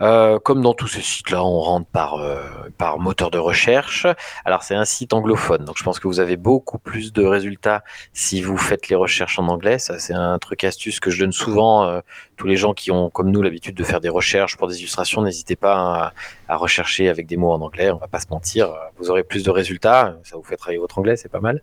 [0.00, 2.40] Euh, comme dans tous ces sites-là, on rentre par, euh,
[2.78, 4.06] par moteur de recherche.
[4.46, 7.84] Alors, c'est un site anglophone, donc je pense que vous avez beaucoup plus de résultats
[8.14, 9.78] si vous faites les recherches en anglais.
[9.78, 12.00] Ça, c'est un truc astuce que je donne souvent.
[12.36, 15.20] tous les gens qui ont, comme nous, l'habitude de faire des recherches pour des illustrations,
[15.20, 16.12] n'hésitez pas
[16.45, 17.90] à, à rechercher avec des mots en anglais.
[17.90, 20.16] On va pas se mentir, vous aurez plus de résultats.
[20.24, 21.60] Ça vous fait travailler votre anglais, c'est pas mal.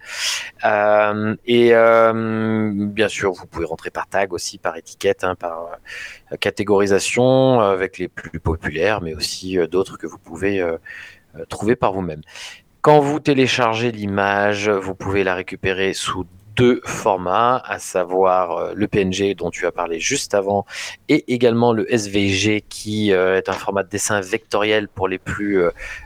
[0.65, 5.79] Euh, et euh, bien sûr, vous pouvez rentrer par tag aussi, par étiquette, hein, par
[6.31, 10.63] euh, catégorisation, avec les plus populaires, mais aussi d'autres que vous pouvez
[11.49, 12.21] trouver par vous-même.
[12.81, 18.87] Quand vous téléchargez l'image, vous pouvez la récupérer sous deux formats, à savoir euh, le
[18.87, 20.65] PNG dont tu as parlé juste avant,
[21.09, 25.61] et également le SVG qui euh, est un format de dessin vectoriel pour les plus,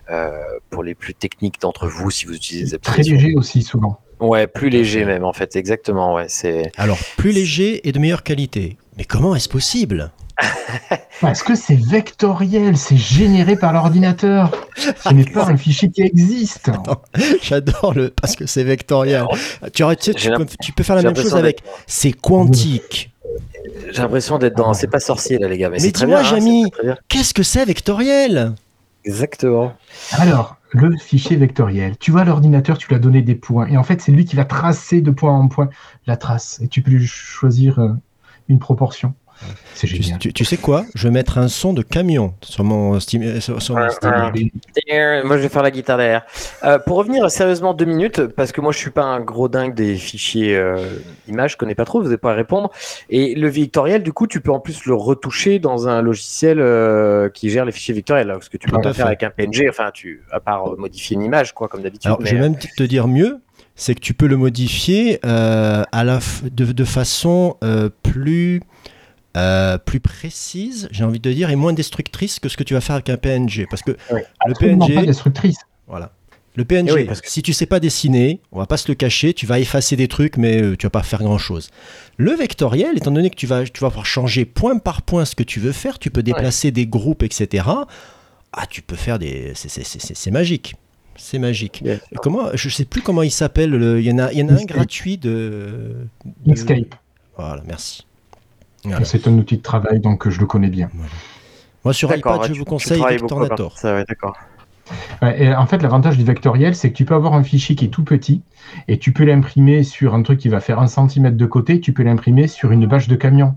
[0.10, 4.00] euh, pour les plus techniques d'entre vous si vous utilisez Très léger aussi souvent.
[4.20, 6.16] Ouais, plus léger même en fait, exactement.
[6.16, 6.72] Ouais, c'est.
[6.78, 8.78] Alors plus léger et de meilleure qualité.
[8.98, 10.12] Mais comment est-ce possible?
[11.22, 14.52] Parce que c'est vectoriel, c'est généré par l'ordinateur.
[14.76, 16.70] Ce n'est pas un fichier qui existe.
[17.42, 19.26] J'adore le parce que c'est vectoriel.
[19.74, 19.84] Tu,
[20.62, 21.64] tu, peux, faire la même chose avec.
[21.88, 23.12] C'est quantique.
[23.92, 24.74] J'ai l'impression d'être dans.
[24.74, 25.70] C'est pas sorcier là, les gars.
[25.70, 26.72] Mais, dis-moi, hein, Jamy,
[27.08, 28.54] qu'est-ce que c'est vectoriel?
[29.06, 29.74] Exactement.
[30.12, 33.68] Alors, le fichier vectoriel, tu vois l'ordinateur, tu lui as donné des points.
[33.68, 35.70] Et en fait, c'est lui qui va tracer de point en point
[36.06, 36.60] la trace.
[36.62, 37.90] Et tu peux lui choisir euh,
[38.50, 39.14] une proportion.
[39.74, 40.18] C'est génial.
[40.20, 40.86] Tu, sais quoi?
[40.96, 43.22] Je vais mettre un son de camion sur mon Steam.
[43.24, 43.40] Euh,
[45.24, 46.26] moi, je vais faire la guitare derrière.
[46.64, 49.76] Euh, pour revenir sérieusement deux minutes, parce que moi, je suis pas un gros dingue
[49.76, 50.78] des fichiers euh,
[51.28, 52.72] images, je connais pas trop, vous n'avez pas à répondre.
[53.10, 56.58] Et le vectoriel, du coup, tu peux en plus le retoucher dans un logiciel
[57.34, 59.92] qui gère les fichiers vectoriels, parce que tu peux pas faire avec un PNG, enfin,
[59.94, 62.08] tu, à part modifier une image, quoi, comme d'habitude.
[62.08, 63.40] Alors, je vais même te dire mieux
[63.80, 66.20] c'est que tu peux le modifier à la
[66.52, 67.58] de, de, façon
[68.02, 68.62] plus
[69.38, 72.82] euh, plus précise, j'ai envie de dire, et moins destructrice que ce que tu vas
[72.82, 73.68] faire avec un PNG.
[73.70, 74.96] Parce que le PNG.
[74.96, 75.60] Pas destructrice.
[75.88, 76.12] Voilà.
[76.56, 77.30] Le PNG, eh parce que...
[77.30, 80.08] si tu sais pas dessiner, on va pas se le cacher, tu vas effacer des
[80.08, 81.70] trucs, mais euh, tu vas pas faire grand chose.
[82.18, 85.36] Le vectoriel, étant donné que tu vas, tu vas pouvoir changer point par point ce
[85.36, 87.64] que tu veux faire, tu peux déplacer des groupes, etc.
[88.54, 89.54] Ah, tu peux faire des.
[89.54, 90.76] C'est magique.
[91.16, 91.84] C'est magique.
[92.24, 93.76] Comment, je sais plus comment il s'appelle.
[94.00, 96.08] Il y en a, il y en a un gratuit de.
[96.26, 96.88] de...
[97.38, 98.07] Voilà, merci.
[99.04, 100.90] C'est un outil de travail, donc je le connais bien.
[101.84, 103.76] Moi, sur iPad, je vous conseille Vectornator.
[105.22, 108.04] en fait, l'avantage du vectoriel, c'est que tu peux avoir un fichier qui est tout
[108.04, 108.42] petit
[108.88, 111.94] et tu peux l'imprimer sur un truc qui va faire un centimètre de côté, tu
[111.94, 113.56] peux l'imprimer sur une bâche de camion.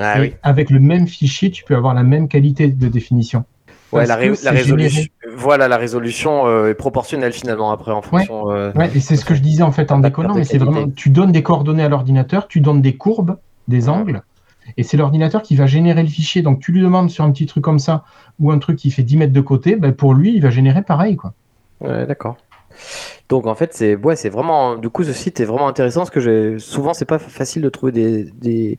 [0.00, 3.44] Ah avec le même fichier, tu peux avoir la même qualité de définition.
[3.90, 5.04] Ouais, la, résolution,
[5.34, 8.50] voilà, la résolution euh, est proportionnelle finalement après en fonction.
[8.50, 10.88] Euh, ouais, et c'est ce que je disais en fait en déconnant, mais c'est vraiment,
[10.90, 14.22] tu donnes des coordonnées à l'ordinateur, tu donnes des courbes, des angles,
[14.76, 16.42] et c'est l'ordinateur qui va générer le fichier.
[16.42, 18.04] Donc tu lui demandes sur un petit truc comme ça
[18.38, 20.82] ou un truc qui fait 10 mètres de côté, ben, pour lui, il va générer
[20.82, 21.16] pareil.
[21.16, 21.32] Quoi.
[21.80, 22.36] Ouais, d'accord.
[23.28, 26.10] Donc en fait, c'est ouais, c'est vraiment du coup ce site est vraiment intéressant parce
[26.10, 28.78] que j'ai souvent c'est pas facile de trouver des, des,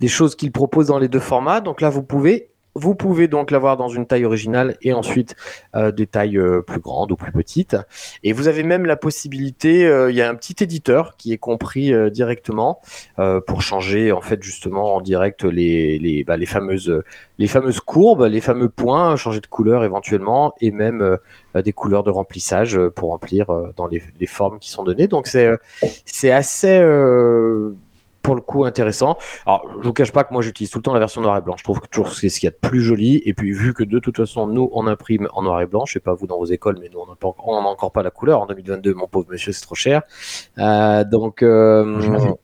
[0.00, 1.60] des choses qu'il propose dans les deux formats.
[1.60, 5.36] Donc là, vous pouvez vous pouvez donc l'avoir dans une taille originale et ensuite
[5.74, 7.76] euh, des tailles euh, plus grandes ou plus petites.
[8.22, 11.38] Et vous avez même la possibilité, euh, il y a un petit éditeur qui est
[11.38, 12.80] compris directement
[13.46, 17.02] pour changer en fait justement en direct les, les, bah, les, fameuses,
[17.38, 21.18] les fameuses courbes, les fameux points, changer de couleur éventuellement et même
[21.54, 25.06] des couleurs de remplissage pour remplir dans les, les, formes qui sont données.
[25.06, 25.50] Donc c'est
[26.04, 26.78] c'est assez
[28.24, 29.18] pour le coup intéressant.
[29.46, 31.42] Alors, je vous cache pas que moi j'utilise tout le temps la version noir et
[31.42, 31.54] blanc.
[31.56, 33.22] Je trouve que toujours c'est ce qu'il y a de plus joli.
[33.26, 35.92] Et puis vu que de toute façon nous on imprime en noir et blanc, je
[35.92, 38.46] sais pas vous dans vos écoles, mais nous on n'a encore pas la couleur en
[38.46, 38.94] 2022.
[38.94, 40.02] Mon pauvre monsieur, c'est trop cher.
[40.58, 42.34] Euh, donc euh,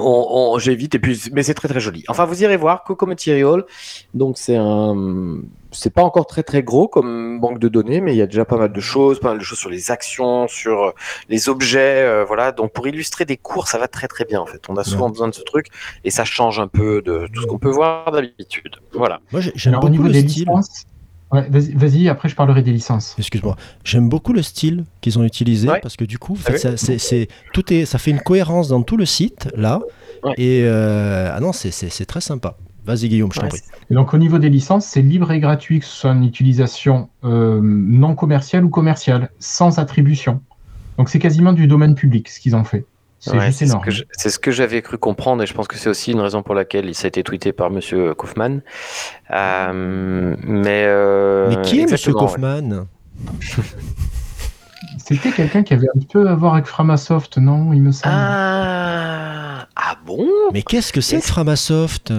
[0.00, 2.04] on, j'évite et puis mais c'est très très joli.
[2.08, 3.64] Enfin vous irez voir Coco Material.
[4.14, 8.16] Donc c'est un c'est pas encore très très gros comme banque de données, mais il
[8.16, 10.82] y a déjà pas mal de choses, pas mal de choses sur les actions, sur
[10.82, 10.90] euh,
[11.28, 12.52] les objets, euh, voilà.
[12.52, 14.62] Donc pour illustrer des cours, ça va très très bien en fait.
[14.68, 15.66] On a souvent besoin de ce truc
[16.04, 18.76] et ça change un peu de tout ce qu'on peut voir d'habitude.
[18.92, 19.20] Voilà.
[19.32, 20.48] Moi j'aime beaucoup le style.
[21.30, 23.14] Vas-y, après je parlerai des licences.
[23.18, 23.56] Excuse-moi.
[23.84, 27.72] J'aime beaucoup le style qu'ils ont utilisé parce que du coup, ah ça, c'est, tout
[27.72, 29.80] est, ça fait une cohérence dans tout le site là.
[30.36, 32.56] Et euh, ah non, c'est très sympa.
[32.84, 33.60] Vas-y Guillaume, je t'en prie.
[33.90, 37.60] donc au niveau des licences, c'est libre et gratuit, que ce soit en utilisation euh,
[37.62, 40.40] non commerciale ou commerciale, sans attribution.
[40.96, 42.86] Donc c'est quasiment du domaine public ce qu'ils ont fait.
[43.20, 43.84] C'est juste énorme.
[44.12, 46.54] C'est ce que j'avais cru comprendre et je pense que c'est aussi une raison pour
[46.54, 48.60] laquelle ça a été tweeté par Monsieur Kaufman.
[49.30, 52.86] Euh, mais, euh, mais qui est Monsieur Kaufman
[54.98, 58.14] C'était quelqu'un qui avait un peu à voir avec Framasoft, non Il me semble.
[58.16, 60.26] Ah, ah bon?
[60.52, 62.12] Mais qu'est-ce que c'est Framasoft?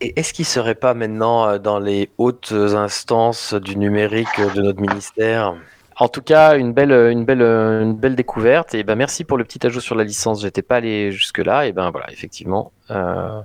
[0.00, 4.62] Et est-ce qu'il ne serait pas maintenant euh, dans les hautes instances du numérique de
[4.62, 5.54] notre ministère?
[5.96, 8.74] En tout cas, une belle, une belle, une belle découverte.
[8.74, 10.42] Et ben merci pour le petit ajout sur la licence.
[10.42, 11.66] J'étais pas allé jusque là.
[11.66, 13.40] Et ben voilà, effectivement, euh,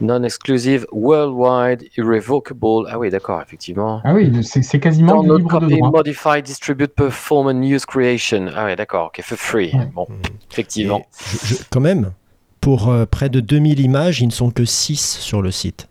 [0.00, 2.86] non-exclusive, worldwide, irrevocable.
[2.90, 4.00] Ah oui, d'accord, effectivement.
[4.04, 5.90] Ah oui, c'est quasiment du libre de copy, droit.
[5.90, 8.46] modify, distribute, perform and use creation.
[8.54, 9.72] Ah ouais, d'accord, ok, for free.
[9.74, 9.86] Ouais.
[9.94, 10.06] Bon,
[10.50, 10.98] effectivement.
[11.00, 11.04] Et
[11.46, 12.12] je- je- quand même,
[12.60, 15.88] pour euh, près de 2000 images, ils ne sont que 6 sur le site.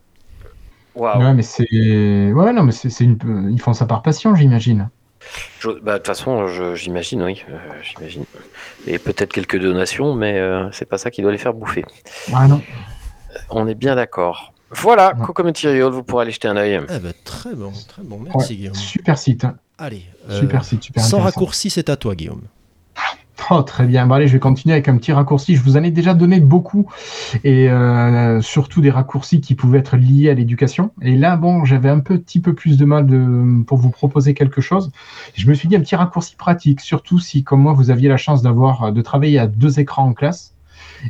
[0.95, 1.19] Waouh.
[1.21, 1.65] Ouais, mais c'est.
[2.31, 3.17] Ouais, non, mais c'est une.
[3.51, 4.89] Ils font ça par passion, j'imagine.
[5.82, 8.26] Bah, De toute façon, j'imagine, oui, euh, j'imagine.
[8.88, 11.84] Et peut-être quelques donations, mais euh, c'est pas ça qui doit les faire bouffer.
[12.34, 12.61] Ah non.
[13.49, 14.53] On est bien d'accord.
[14.71, 15.26] Voilà, Ouais.
[15.26, 16.80] Coco Material, vous pourrez aller jeter un œil.
[16.89, 18.19] Eh ben, très bon, très bon.
[18.19, 18.76] Merci, Ouais, Guillaume.
[18.76, 19.43] super site.
[19.45, 19.55] hein.
[19.78, 22.41] Allez, euh, Super site, super sans raccourci, c'est à toi, Guillaume.
[23.51, 24.07] Oh, très bien.
[24.07, 25.55] Bon, allez, je vais continuer avec un petit raccourci.
[25.55, 26.87] Je vous en ai déjà donné beaucoup
[27.43, 30.91] et euh, surtout des raccourcis qui pouvaient être liés à l'éducation.
[31.01, 33.05] Et là, bon, j'avais un petit peu plus de mal
[33.67, 34.91] pour vous proposer quelque chose.
[35.35, 38.17] Je me suis dit un petit raccourci pratique, surtout si, comme moi, vous aviez la
[38.17, 40.55] chance d'avoir de travailler à deux écrans en classe.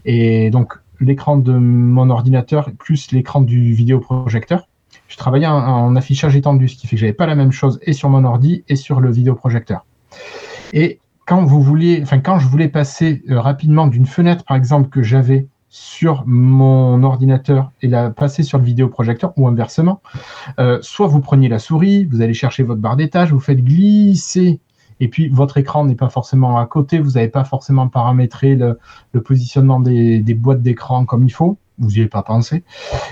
[0.04, 4.68] Et donc, l'écran de mon ordinateur plus l'écran du vidéoprojecteur.
[5.08, 7.80] Je travaillais en, en affichage étendu, ce qui fait que j'avais pas la même chose
[7.84, 9.86] et sur mon ordi et sur le vidéoprojecteur.
[10.74, 14.90] Et quand vous vouliez, enfin quand je voulais passer euh, rapidement d'une fenêtre, par exemple,
[14.90, 20.02] que j'avais sur mon ordinateur et la passer sur le vidéoprojecteur ou inversement,
[20.60, 24.60] euh, soit vous preniez la souris, vous allez chercher votre barre d'étage, vous faites glisser
[25.02, 28.78] et puis votre écran n'est pas forcément à côté, vous n'avez pas forcément paramétré le,
[29.22, 32.64] positionnement des, des boîtes d'écran comme il faut, vous n'y avez pas pensé,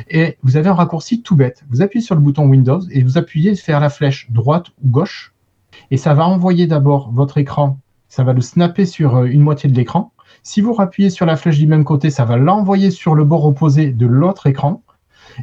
[0.09, 1.65] et vous avez un raccourci tout bête.
[1.69, 5.33] Vous appuyez sur le bouton Windows et vous appuyez faire la flèche droite ou gauche,
[5.91, 7.79] et ça va envoyer d'abord votre écran,
[8.13, 10.11] ça va le snapper sur euh, une moitié de l'écran.
[10.43, 13.43] Si vous rappuyez sur la flèche du même côté, ça va l'envoyer sur le bord
[13.43, 14.83] opposé de l'autre écran.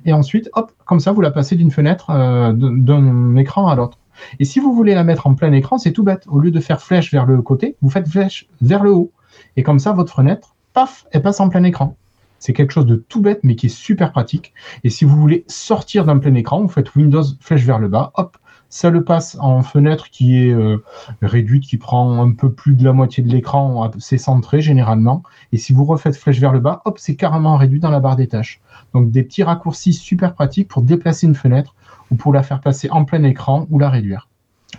[0.04, 3.74] Et ensuite, hop, comme ça, vous la passez d'une fenêtre euh, d'un d'un écran à
[3.74, 3.98] l'autre.
[4.38, 6.22] Et si vous voulez la mettre en plein écran, c'est tout bête.
[6.28, 9.10] Au lieu de faire flèche vers le côté, vous faites flèche vers le haut.
[9.56, 11.96] Et comme ça, votre fenêtre, paf, elle passe en plein écran.
[12.38, 14.54] C'est quelque chose de tout bête, mais qui est super pratique.
[14.84, 18.12] Et si vous voulez sortir d'un plein écran, vous faites Windows flèche vers le bas,
[18.14, 18.38] hop,
[18.70, 20.82] ça le passe en fenêtre qui est euh,
[21.20, 25.22] réduite, qui prend un peu plus de la moitié de l'écran, c'est centré généralement.
[25.52, 28.16] Et si vous refaites flèche vers le bas, hop, c'est carrément réduit dans la barre
[28.16, 28.60] des tâches.
[28.94, 31.74] Donc des petits raccourcis super pratiques pour déplacer une fenêtre
[32.10, 34.28] ou pour la faire passer en plein écran ou la réduire.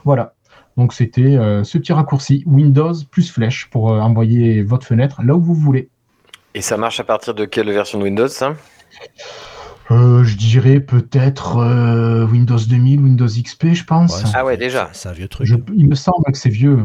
[0.05, 0.33] Voilà.
[0.77, 5.35] Donc c'était euh, ce petit raccourci Windows plus flèche pour euh, envoyer votre fenêtre là
[5.35, 5.89] où vous voulez.
[6.53, 8.55] Et ça marche à partir de quelle version de Windows, ça?
[9.91, 14.23] Euh, je dirais peut-être euh, Windows 2000, Windows XP, je pense.
[14.33, 14.89] Ah ouais, déjà.
[14.93, 15.45] C'est un vieux truc.
[15.47, 16.79] Je- il me semble que c'est vieux.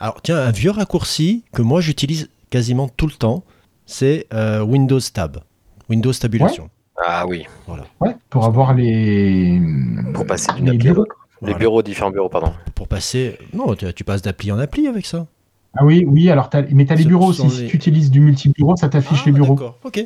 [0.00, 3.44] Alors, tiens, un vieux raccourci que moi j'utilise quasiment tout le temps,
[3.84, 5.38] c'est euh, Windows Tab.
[5.90, 6.70] Windows Tabulation.
[7.06, 7.44] Ah oui,
[8.00, 9.60] Ouais, pour avoir les.
[10.14, 10.96] pour passer d'une appli à bureaux.
[11.02, 11.14] l'autre.
[11.42, 11.58] Les Voilà.
[11.58, 12.52] bureaux, différents bureaux, pardon.
[12.74, 13.38] Pour passer.
[13.52, 15.26] Non, tu, tu passes d'appli en appli avec ça.
[15.76, 17.42] Ah oui, oui, alors t'as- mais tu as les bureaux aussi.
[17.44, 19.54] les- Si tu utilises du multi-bureau, ça t'affiche Ah, les bureaux.
[19.54, 20.04] D'accord, ok.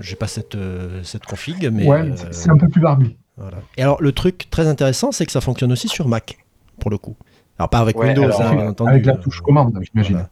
[0.00, 1.86] J'ai pas cette, euh, cette config, mais.
[1.86, 3.16] ouais, euh, c'est- c'est un peu plus barbu.
[3.36, 3.58] voilà.
[3.76, 6.38] Et alors, le truc très intéressant, c'est que ça fonctionne aussi sur Mac,
[6.80, 7.16] pour le coup.
[7.58, 8.90] Alors, pas avec Ouais, Windows, alors, hein, avec- bien entendu.
[8.90, 10.12] Avec la Euh, touche commande, j'imagine.
[10.14, 10.28] voilà.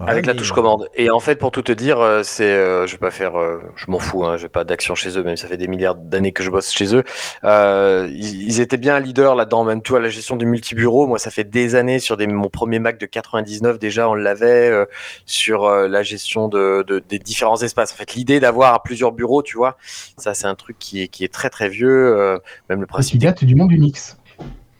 [0.00, 0.88] Voilà, Avec la touche commande.
[0.94, 3.60] Et en fait, pour tout te dire, euh, c'est, euh, je vais pas faire, euh,
[3.76, 5.94] je m'en fous, hein, j'ai pas d'action chez eux, même si ça fait des milliards
[5.94, 7.04] d'années que je bosse chez eux.
[7.44, 11.06] Euh, ils, ils étaient bien leaders là-dedans, même toi, la gestion du multibureau.
[11.06, 14.70] Moi, ça fait des années sur des, mon premier Mac de 99 déjà, on l'avait
[14.70, 14.86] euh,
[15.26, 17.92] sur euh, la gestion de, de- des différents espaces.
[17.92, 19.76] En fait, l'idée d'avoir plusieurs bureaux, tu vois,
[20.16, 22.16] ça c'est un truc qui est, qui est très très vieux.
[22.18, 22.38] euh,
[22.70, 23.20] même le qui principe.
[23.20, 24.16] date du monde Unix.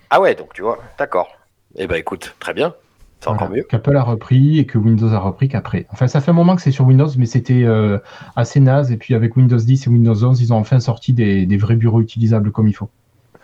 [0.08, 1.28] Ah ouais, donc tu vois, d'accord.
[1.76, 2.74] Eh ben écoute, très bien,
[3.20, 3.62] c'est encore mieux.
[3.62, 5.86] Qu'Apple a repris et que Windows a repris qu'après.
[5.90, 7.98] Enfin, ça fait un moment que c'est sur Windows, mais c'était euh,
[8.34, 8.90] assez naze.
[8.92, 11.76] Et puis avec Windows 10 et Windows 11, ils ont enfin sorti des, des vrais
[11.76, 12.88] bureaux utilisables comme il faut.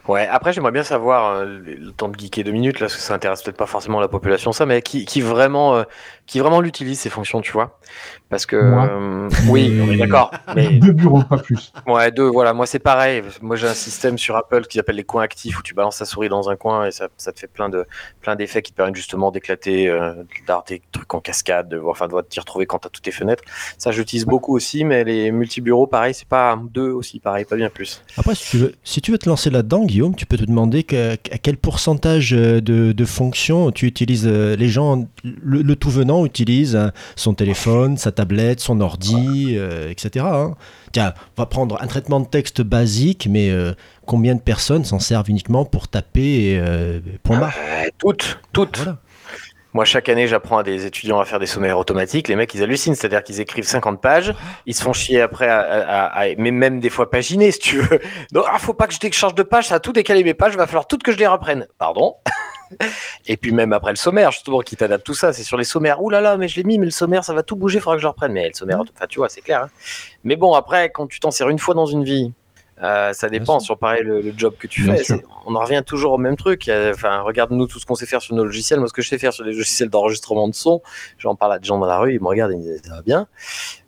[0.08, 2.94] Ouais, après j'aimerais bien savoir, euh, le le temps de geeker deux minutes, là, parce
[2.94, 5.82] que ça intéresse peut-être pas forcément la population, ça, mais qui, qui vraiment, euh,
[6.26, 7.78] qui vraiment l'utilise ces fonctions, tu vois
[8.28, 8.86] Parce que, Moi.
[8.90, 11.72] euh, oui, on est d'accord, mais Deux bureaux, pas plus.
[11.86, 13.22] ouais, deux, voilà, moi c'est pareil.
[13.42, 16.04] Moi j'ai un système sur Apple qui s'appelle les coins actifs où tu balances ta
[16.04, 17.86] souris dans un coin et ça, ça te fait plein de,
[18.20, 20.14] plein d'effets qui te permettent justement d'éclater, euh,
[20.68, 23.44] des trucs en cascade, de, enfin, de t'y retrouver quand t'as toutes tes fenêtres.
[23.78, 27.70] Ça j'utilise beaucoup aussi, mais les multi-bureaux, pareil, c'est pas deux aussi, pareil, pas bien
[27.70, 28.02] plus.
[28.16, 30.82] Après, si tu, veux, si tu veux te lancer là-dedans, Guillaume, tu peux te demander
[30.82, 34.26] que- à quel pourcentage euh, de, de fonctions tu utilises.
[34.26, 39.48] euh, Les gens, le, le tout venant utilise euh, son téléphone, sa tablette, son ordi,
[39.56, 40.24] euh, etc.
[40.28, 40.54] hein.
[40.92, 43.74] Tiens, on va prendre un traitement de texte basique, mais euh,
[44.06, 47.00] combien de personnes s'en servent uniquement pour taper euh,
[47.98, 48.76] toutes, toutes.
[48.78, 48.98] Voilà.
[49.76, 52.28] Moi, chaque année, j'apprends à des étudiants à faire des sommaires automatiques.
[52.28, 52.94] Les mecs, ils hallucinent.
[52.94, 54.34] C'est-à-dire qu'ils écrivent 50 pages.
[54.64, 58.00] Ils se font chier après à, mais même des fois paginer, si tu veux.
[58.32, 59.66] Donc, ah, faut pas que je change de page.
[59.66, 60.54] Ça a tout décalé mes pages.
[60.54, 61.66] Il va falloir toutes que je les reprenne.
[61.76, 62.14] Pardon.
[63.26, 66.02] Et puis même après le sommaire, justement, qui t'adapte tout ça, c'est sur les sommaires.
[66.02, 67.82] Ouh là là, mais je l'ai mis, mais le sommaire, ça va tout bouger, il
[67.82, 68.32] faudra que je le reprenne.
[68.32, 68.86] Mais le sommaire, mmh.
[68.96, 69.64] enfin, tu vois, c'est clair.
[69.64, 69.70] Hein.
[70.24, 72.32] Mais bon, après, quand tu t'en sers une fois dans une vie,
[72.82, 75.02] euh, ça dépend sur pareil le, job que tu fais.
[75.46, 76.70] On en revient toujours au même truc.
[76.90, 78.78] Enfin, regarde-nous tout ce qu'on sait faire sur nos logiciels.
[78.78, 80.82] Moi, ce que je sais faire sur les logiciels d'enregistrement de son,
[81.18, 82.82] j'en parle à des gens dans la rue, ils me regardent et ils me disent
[82.84, 83.28] ça va bien.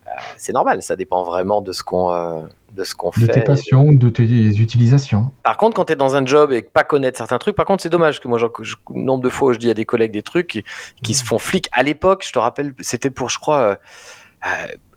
[0.07, 3.27] Euh, c'est normal, ça dépend vraiment de ce qu'on euh, de ce qu'on fait.
[3.27, 5.33] De tes passions, de tes utilisations.
[5.43, 7.83] Par contre, quand tu es dans un job et pas connaître certains trucs, par contre,
[7.83, 10.23] c'est dommage que moi, je, nombre de fois où je dis à des collègues des
[10.23, 10.65] trucs
[11.03, 11.69] qui, se font flic.
[11.73, 13.79] À l'époque, je te rappelle, c'était pour, je crois,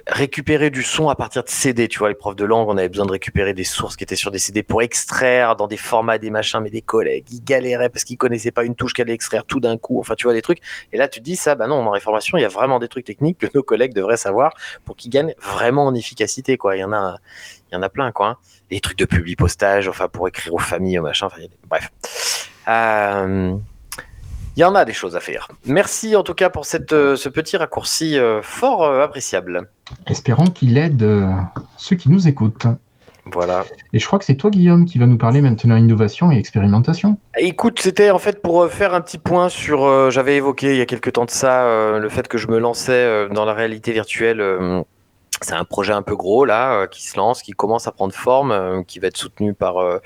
[0.08, 1.88] récupérer du son à partir de CD.
[1.88, 4.16] Tu vois, les profs de langue, on avait besoin de récupérer des sources qui étaient
[4.16, 7.90] sur des CD pour extraire dans des formats, des machins, mais des collègues, ils galéraient
[7.90, 10.00] parce qu'ils connaissaient pas une touche qu'elle extraire tout d'un coup.
[10.00, 10.60] Enfin, tu vois, des trucs.
[10.92, 12.88] Et là, tu te dis ça, bah non, en réformation, il y a vraiment des
[12.88, 14.54] trucs techniques que nos collègues devraient savoir
[14.86, 16.76] pour qu'ils gagnent vraiment en efficacité, quoi.
[16.76, 17.18] Il y en a,
[17.72, 18.28] il y en a plein, quoi.
[18.28, 18.38] Hein.
[18.70, 21.90] Des trucs de publi postage, enfin, pour écrire aux familles, aux machins, enfin, bref.
[22.68, 23.56] Euh,
[24.56, 25.48] il y en a des choses à faire.
[25.66, 29.70] Merci en tout cas pour cette, euh, ce petit raccourci euh, fort euh, appréciable.
[30.08, 31.06] Espérons qu'il aide
[31.78, 32.68] ceux qui nous écoutent.
[33.26, 33.66] Voilà.
[33.94, 37.18] Et je crois que c'est toi, Guillaume, qui va nous parler maintenant innovation et expérimentation.
[37.38, 40.10] Écoute, c'était en fait pour faire un petit point sur.
[40.10, 43.28] J'avais évoqué il y a quelques temps de ça le fait que je me lançais
[43.30, 44.42] dans la réalité virtuelle
[45.40, 48.84] c'est un projet un peu gros là qui se lance, qui commence à prendre forme,
[48.86, 49.98] qui va être soutenu par euh,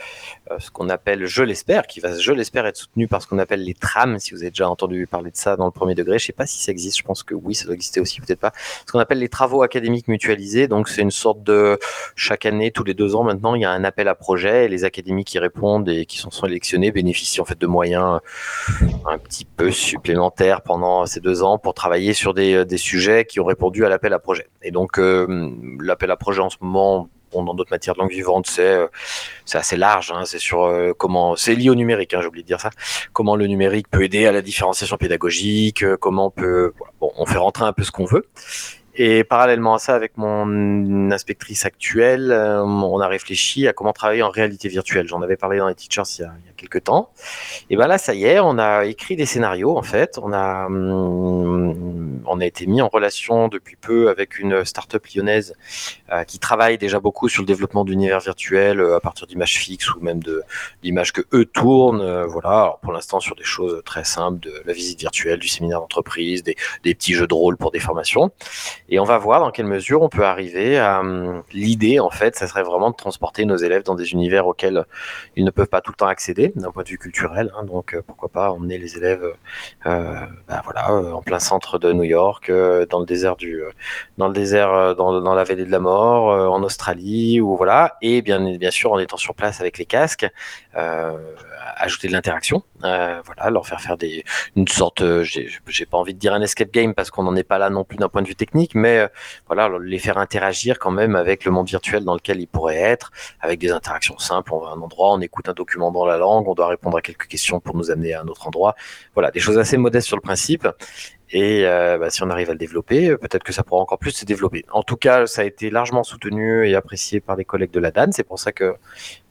[0.59, 3.63] ce qu'on appelle, je l'espère, qui va, je l'espère, être soutenu par ce qu'on appelle
[3.63, 4.17] les trams.
[4.19, 6.45] Si vous avez déjà entendu parler de ça dans le premier degré, je sais pas
[6.45, 6.97] si ça existe.
[6.99, 8.53] Je pense que oui, ça doit exister aussi, peut-être pas.
[8.85, 10.67] Ce qu'on appelle les travaux académiques mutualisés.
[10.67, 11.79] Donc c'est une sorte de
[12.15, 14.67] chaque année, tous les deux ans maintenant, il y a un appel à projet et
[14.67, 18.19] les académies qui répondent et qui sont sélectionnés bénéficient en fait de moyens
[19.05, 23.39] un petit peu supplémentaires pendant ces deux ans pour travailler sur des, des sujets qui
[23.39, 24.47] ont répondu à l'appel à projet.
[24.61, 25.14] Et donc euh,
[25.79, 27.09] l'appel à projet en ce moment
[27.43, 28.87] dans d'autres matières de langue vivante, c'est euh,
[29.53, 30.11] assez large.
[30.11, 32.13] Hein, c'est sur euh, comment c'est lié au numérique.
[32.13, 32.69] Hein, J'ai oublié de dire ça.
[33.13, 35.83] Comment le numérique peut aider à la différenciation pédagogique.
[35.83, 38.27] Euh, comment on peut on fait rentrer un peu ce qu'on veut.
[38.97, 44.29] Et parallèlement à ça, avec mon inspectrice actuelle, on a réfléchi à comment travailler en
[44.29, 45.07] réalité virtuelle.
[45.07, 47.09] J'en avais parlé dans les teachers il y a, il y a quelques temps.
[47.69, 50.17] Et ben là, ça y est, on a écrit des scénarios en fait.
[50.21, 51.95] On a hum,
[52.27, 55.55] on a été mis en relation depuis peu avec une start-up lyonnaise
[56.11, 59.93] euh, qui travaille déjà beaucoup sur le développement d'univers virtuels euh, à partir d'images fixes
[59.95, 60.43] ou même de
[60.83, 62.01] d'images que eux tournent.
[62.01, 65.79] Euh, voilà, pour l'instant sur des choses très simples, de la visite virtuelle, du séminaire
[65.79, 68.31] d'entreprise, des, des, petits jeux de rôle pour des formations.
[68.89, 72.35] Et on va voir dans quelle mesure on peut arriver à hum, l'idée en fait,
[72.35, 74.85] ça serait vraiment de transporter nos élèves dans des univers auxquels
[75.35, 77.51] ils ne peuvent pas tout le temps accéder d'un point de vue culturel.
[77.57, 79.25] Hein, donc pourquoi pas emmener les élèves,
[79.85, 80.15] euh,
[80.47, 83.71] bah, voilà, en plein centre de New York euh, dans le désert du, euh,
[84.17, 87.97] dans le désert, euh, dans, dans, la vallée de la mort, en Australie, ou voilà,
[88.01, 90.27] et bien, bien sûr en étant sur place avec les casques,
[91.77, 94.23] ajouter de l'interaction, voilà, leur faire faire des,
[94.55, 97.57] une sorte, j'ai pas envie de dire un escape game parce qu'on n'en est pas
[97.57, 99.07] là non plus d'un point de vue technique, mais
[99.47, 103.11] voilà, les faire interagir quand même avec le monde virtuel dans lequel ils pourraient être,
[103.41, 104.53] avec des interactions simples.
[104.53, 106.97] On va à un endroit, on écoute un document dans la langue, on doit répondre
[106.97, 108.75] à quelques questions pour nous amener à un autre endroit.
[109.13, 110.67] Voilà, des choses assez modestes sur le principe.
[111.31, 113.97] Et euh, bah, si on arrive à le développer, euh, peut-être que ça pourra encore
[113.97, 114.63] plus se développer.
[114.71, 117.91] En tout cas, ça a été largement soutenu et apprécié par les collègues de la
[117.91, 118.11] DAN.
[118.11, 118.75] C'est pour ça que,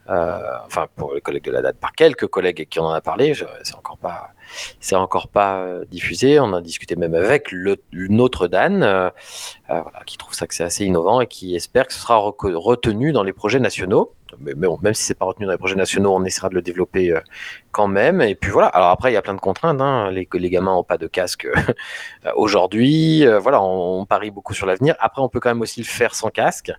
[0.08, 3.34] euh, enfin, pour les collègues de la DAN, par quelques collègues qui en ont parlé,
[3.62, 4.30] c'est encore pas,
[4.80, 6.40] c'est encore pas diffusé.
[6.40, 7.78] On a discuté même avec le,
[8.18, 9.10] autre DAN,
[9.68, 13.12] voilà, qui trouve ça que c'est assez innovant et qui espère que ce sera retenu
[13.12, 16.14] dans les projets nationaux mais, bon, même si c'est pas retenu dans les projets nationaux,
[16.14, 17.20] on essaiera de le développer euh,
[17.72, 18.20] quand même.
[18.20, 18.68] Et puis voilà.
[18.68, 19.80] Alors après, il y a plein de contraintes.
[19.80, 20.10] Hein.
[20.10, 23.26] Les, les gamins n'ont pas de casque euh, aujourd'hui.
[23.26, 24.94] Euh, voilà, on, parie beaucoup sur l'avenir.
[25.00, 26.72] Après, on peut quand même aussi le faire sans casque.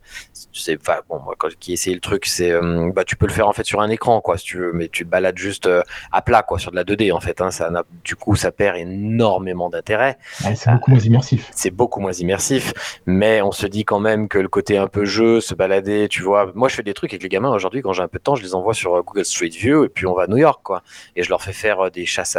[0.52, 2.54] Tu sais, enfin bon, moi, quand qui essayé le truc, c'est
[2.94, 4.88] bah tu peux le faire en fait sur un écran, quoi, si tu veux, mais
[4.88, 5.70] tu te balades juste
[6.12, 7.42] à plat, quoi, sur de la 2D en fait.
[7.42, 7.52] Hein.
[7.52, 7.72] Ça
[8.04, 10.18] du coup, ça perd énormément d'intérêt.
[10.56, 11.52] c'est beaucoup moins immersif.
[11.56, 12.74] C'est beaucoup moins immersif,
[13.06, 16.22] mais on se dit quand même que le côté un peu jeu, se balader, tu
[16.22, 16.52] vois.
[16.56, 18.36] Moi, je fais des trucs avec les gamins aujourd'hui, quand j'ai un peu de temps,
[18.36, 20.62] je les envoie sur euh, Google Street View et puis on va à New York,
[20.64, 20.84] quoi.
[21.16, 22.38] Et je leur fais faire euh, des chasses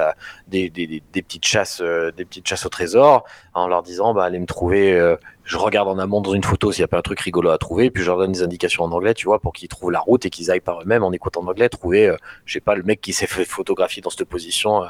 [0.48, 0.70] des,
[1.12, 5.16] petites chasses, euh, des petites chasses au trésor, en leur disant, bah allez me trouver.
[5.44, 7.59] je regarde en amont dans une photo s'il n'y a pas un truc rigolo à
[7.59, 10.00] trouver, puis je leur donne des indications en anglais, tu vois, pour qu'ils trouvent la
[10.00, 12.82] route et qu'ils aillent par eux-mêmes en écoutant en anglais trouver, je sais pas, le
[12.82, 14.82] mec qui s'est fait photographier dans cette position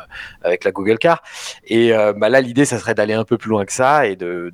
[0.42, 1.22] avec la Google Car.
[1.64, 4.52] Et bah là, l'idée, ça serait d'aller un peu plus loin que ça et de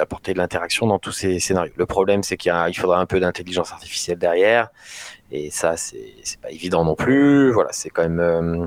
[0.00, 1.72] d'apporter de l'interaction dans tous ces scénarios.
[1.76, 4.68] Le problème, c'est qu'il il faudra un peu d'intelligence artificielle derrière
[5.30, 7.52] Et ça, c'est pas évident non plus.
[7.52, 8.20] Voilà, c'est quand même.
[8.20, 8.66] euh,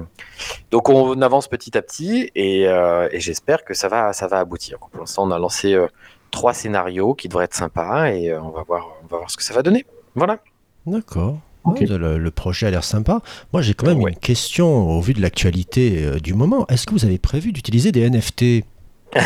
[0.72, 4.40] Donc on avance petit à petit et, euh, et j'espère que ça va, ça va
[4.40, 4.78] aboutir.
[4.80, 5.88] Pour l'instant, on a lancé euh,
[6.32, 9.38] trois scénarios qui devraient être sympas et euh, on va voir, on va voir ce
[9.38, 9.86] que ça va donner.
[10.16, 10.40] Voilà.
[10.86, 11.38] D'accord.
[11.66, 13.22] Le, le projet a l'air sympa.
[13.54, 14.12] Moi, j'ai quand même Ouais.
[14.12, 16.68] une question au vu de l'actualité euh, du moment.
[16.68, 18.66] Est-ce que vous avez prévu d'utiliser des NFT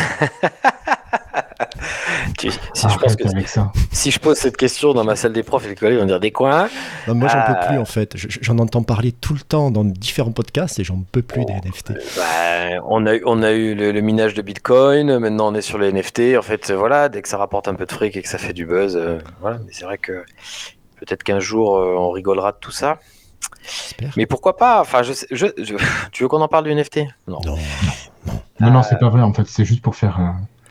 [2.36, 3.72] Tu- Si, je pense Arrête que avec ça.
[3.92, 6.68] si je pose cette question dans ma salle des profs collègues vont dire des coins.
[7.06, 8.16] Non, Moi, j'en peux plus en fait.
[8.16, 11.52] Je- J'en entends parler tout le temps dans différents podcasts et j'en peux plus des
[11.54, 11.92] NFT.
[12.16, 15.60] Bah, on a eu, on a eu le, le minage de Bitcoin, maintenant on est
[15.62, 16.36] sur les NFT.
[16.38, 18.38] En fait, euh, voilà, dès que ça rapporte un peu de fric et que ça
[18.38, 19.58] fait du buzz, euh, voilà.
[19.66, 20.24] Mais c'est vrai que
[20.96, 22.98] peut-être qu'un jour euh, on rigolera de tout ça.
[24.16, 24.80] Mais pourquoi pas?
[24.80, 25.74] Enfin, je, sais- je, je-
[26.12, 27.38] tu veux qu'on en parle du NFT Non.
[27.44, 27.56] Non,
[28.60, 29.46] Non, non, Euh, c'est pas vrai en fait.
[29.46, 30.18] C'est juste pour faire.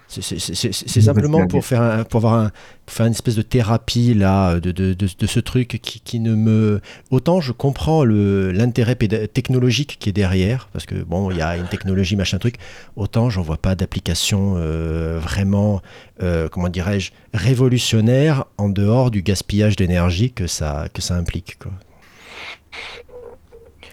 [0.07, 2.51] C'est- simplement pour faire, un- pour avoir un,
[2.85, 6.19] pour faire une espèce de thérapie là de, de, de, de ce truc qui, qui
[6.21, 6.79] ne me
[7.11, 11.67] autant je comprends l'intérêt technologique qui est derrière parce que bon il y a une
[11.67, 12.55] technologie machin truc
[12.95, 15.81] autant j'en vois pas d'application euh, vraiment
[16.23, 21.71] euh, comment dirais-je révolutionnaire en dehors du gaspillage d'énergie que ça que ça implique quoi.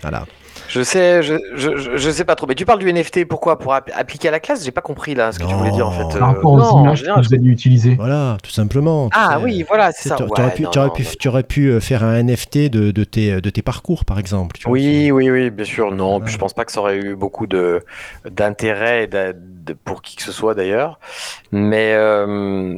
[0.03, 0.27] Voilà.
[0.75, 2.47] Je sais, je, je, je- sais pas trop.
[2.47, 3.59] Mais tu parles du NFT, pourquoi?
[3.59, 4.64] Pour app- appliquer à la classe?
[4.64, 6.18] J'ai pas compris là ce que tu voulais dire en fait.
[6.18, 7.95] Par Euh, rapport non, aux images que vous allez utiliser.
[7.95, 9.09] Voilà, tout simplement.
[9.12, 10.16] Ah sais, oui, voilà, c'est ça.
[10.16, 10.66] Tu Ouais, aurais pu,
[11.29, 11.45] aurais
[11.77, 14.57] euh, faire un NFT de, de tes, de tes parcours, par exemple.
[14.59, 14.72] tu vois.
[14.72, 15.93] Oui, oui, oui, bien sûr.
[15.93, 17.83] Non, je pense pas que ça aurait eu beaucoup de
[18.29, 19.09] d'intérêt
[19.85, 20.99] pour qui que ce soit d'ailleurs.
[21.53, 22.77] Mais euh,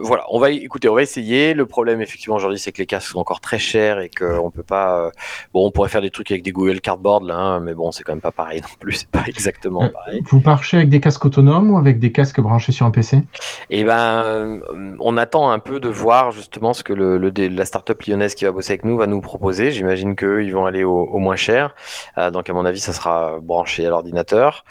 [0.00, 1.54] voilà, on va écouter, on va essayer.
[1.54, 4.62] Le problème effectivement aujourd'hui, c'est que les casques sont encore très chers et qu'on peut
[4.62, 5.06] pas.
[5.06, 5.10] euh,
[5.52, 8.04] Bon, on pourrait faire des trucs avec des Google Cardboard là, hein, mais bon, c'est
[8.04, 8.92] quand même pas pareil non plus.
[8.94, 10.22] C'est pas exactement Euh, pareil.
[10.26, 13.22] Vous marchez avec des casques autonomes ou avec des casques branchés sur un PC
[13.70, 14.60] Et ben, euh,
[15.00, 18.34] on attend un peu de voir justement ce que le, le dé- la startup lyonnaise
[18.34, 19.72] qui va bosser avec nous va nous proposer.
[19.72, 21.74] J'imagine qu'eux, ils vont aller au, au moins cher.
[22.18, 24.64] Euh, donc, à mon avis, ça sera branché à l'ordinateur.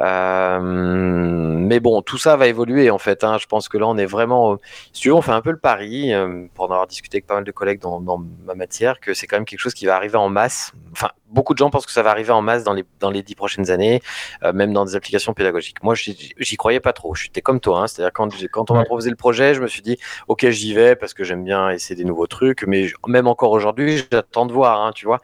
[0.00, 3.24] Euh, mais bon, tout ça va évoluer en fait.
[3.24, 3.38] hein.
[3.38, 4.58] Je pense que là, on est vraiment.
[4.92, 7.26] Si tu veux, on fait un peu le pari, euh, pour en avoir discuté avec
[7.26, 9.86] pas mal de collègues dans, dans ma matière, que c'est quand même quelque chose qui
[9.86, 10.72] va arriver en masse.
[10.92, 13.22] Enfin, beaucoup de gens pensent que ça va arriver en masse dans les, dans les
[13.22, 14.00] dix prochaines années,
[14.42, 15.82] euh, même dans des applications pédagogiques.
[15.82, 17.14] Moi, j'y croyais pas trop.
[17.14, 17.80] J'étais comme toi.
[17.82, 17.86] hein.
[17.86, 19.96] C'est-à-dire, quand, quand on m'a proposé le projet, je me suis dit,
[20.28, 22.64] OK, j'y vais parce que j'aime bien essayer des nouveaux trucs.
[22.66, 25.20] Mais même encore aujourd'hui, j'attends de voir, hein, tu vois.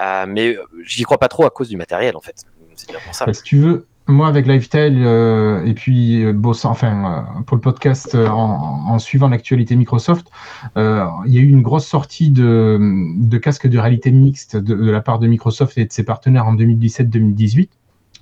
[0.00, 2.44] Euh, mais j'y crois pas trop à cause du matériel, en fait.
[2.74, 3.32] C'est bien pour ça.
[3.32, 7.60] Si tu veux, moi avec Lifestyle euh, et puis euh, bossant, enfin euh, pour le
[7.60, 10.28] podcast euh, en, en suivant l'actualité Microsoft,
[10.76, 12.78] euh, il y a eu une grosse sortie de,
[13.16, 16.46] de casques de réalité mixte de, de la part de Microsoft et de ses partenaires
[16.46, 17.68] en 2017-2018.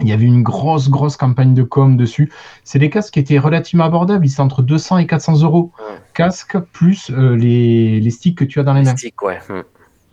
[0.01, 2.33] Il y avait une grosse, grosse campagne de com dessus.
[2.65, 4.27] C'est des casques qui étaient relativement abordables.
[4.27, 5.71] Ils sont entre 200 et 400 euros.
[5.79, 5.97] Ouais.
[6.15, 8.91] Casques plus les, les sticks que tu as dans les mains.
[8.93, 9.39] Mystique, ouais.
[9.49, 9.63] Hmm.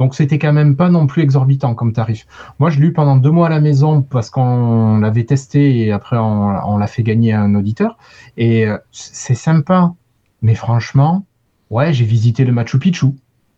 [0.01, 2.25] Donc c'était quand même pas non plus exorbitant comme tarif.
[2.57, 5.91] Moi je l'ai eu pendant deux mois à la maison parce qu'on l'avait testé et
[5.91, 7.97] après on, on l'a fait gagner à un auditeur.
[8.35, 9.93] Et euh, c'est sympa,
[10.41, 11.27] mais franchement,
[11.69, 13.09] ouais, j'ai visité le Machu Picchu.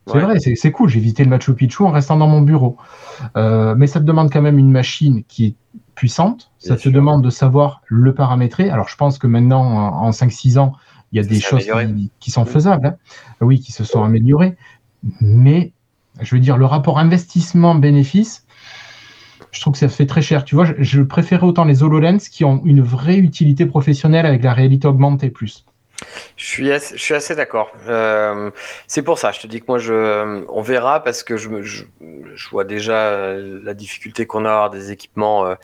[0.06, 0.22] C'est Ouais.
[0.22, 2.76] vrai, c'est cool, j'ai visité le Machu Picchu en restant dans mon bureau.
[3.38, 5.56] Euh, mais ça te demande quand même une machine qui est
[5.96, 8.70] puissante, ça te demande de savoir le paramétrer.
[8.70, 10.74] Alors je pense que maintenant, en, en 5-6 ans,
[11.14, 12.96] il y a des choses qui, qui sont faisables, hein.
[13.42, 14.58] oui, qui se sont améliorées.
[15.22, 15.73] Mais
[16.22, 18.46] je veux dire, le rapport investissement-bénéfice,
[19.52, 20.46] je trouve que ça fait très cher.
[20.46, 24.44] Tu vois, je, je préférais autant les HoloLens qui ont une vraie utilité professionnelle avec
[24.44, 25.66] la réalité augmentée plus.
[26.36, 27.72] Je suis assez, je suis assez d'accord.
[27.88, 28.52] Euh,
[28.88, 31.84] c'est pour ça, je te dis que moi, je, on verra parce que je, je,
[32.36, 35.56] je vois déjà euh, la difficulté qu'on a à avoir des équipements euh,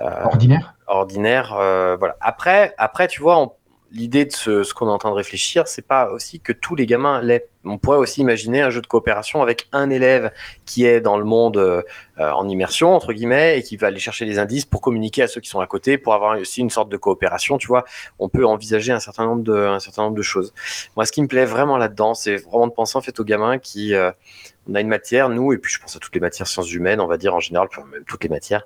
[0.00, 1.54] euh, Ordinaire ordinaires.
[1.58, 2.16] euh, voilà.
[2.20, 3.52] Après, après, tu vois, on-
[3.92, 6.86] l'idée de ce, qu'on est en train de réfléchir, c'est pas aussi que tous les
[6.86, 7.46] gamins l'aient.
[7.64, 10.32] On pourrait aussi imaginer un jeu de coopération avec un élève
[10.66, 11.82] qui est dans le monde euh,
[12.18, 15.40] en immersion entre guillemets et qui va aller chercher les indices pour communiquer à ceux
[15.40, 17.58] qui sont à côté, pour avoir aussi une sorte de coopération.
[17.58, 17.84] Tu vois,
[18.18, 20.52] on peut envisager un certain nombre de, un certain nombre de choses.
[20.96, 23.58] Moi, ce qui me plaît vraiment là-dedans, c'est vraiment de penser en fait aux gamins
[23.58, 24.10] qui, euh,
[24.70, 27.00] on a une matière, nous, et puis je pense à toutes les matières sciences humaines,
[27.00, 28.62] on va dire en général, même toutes les matières,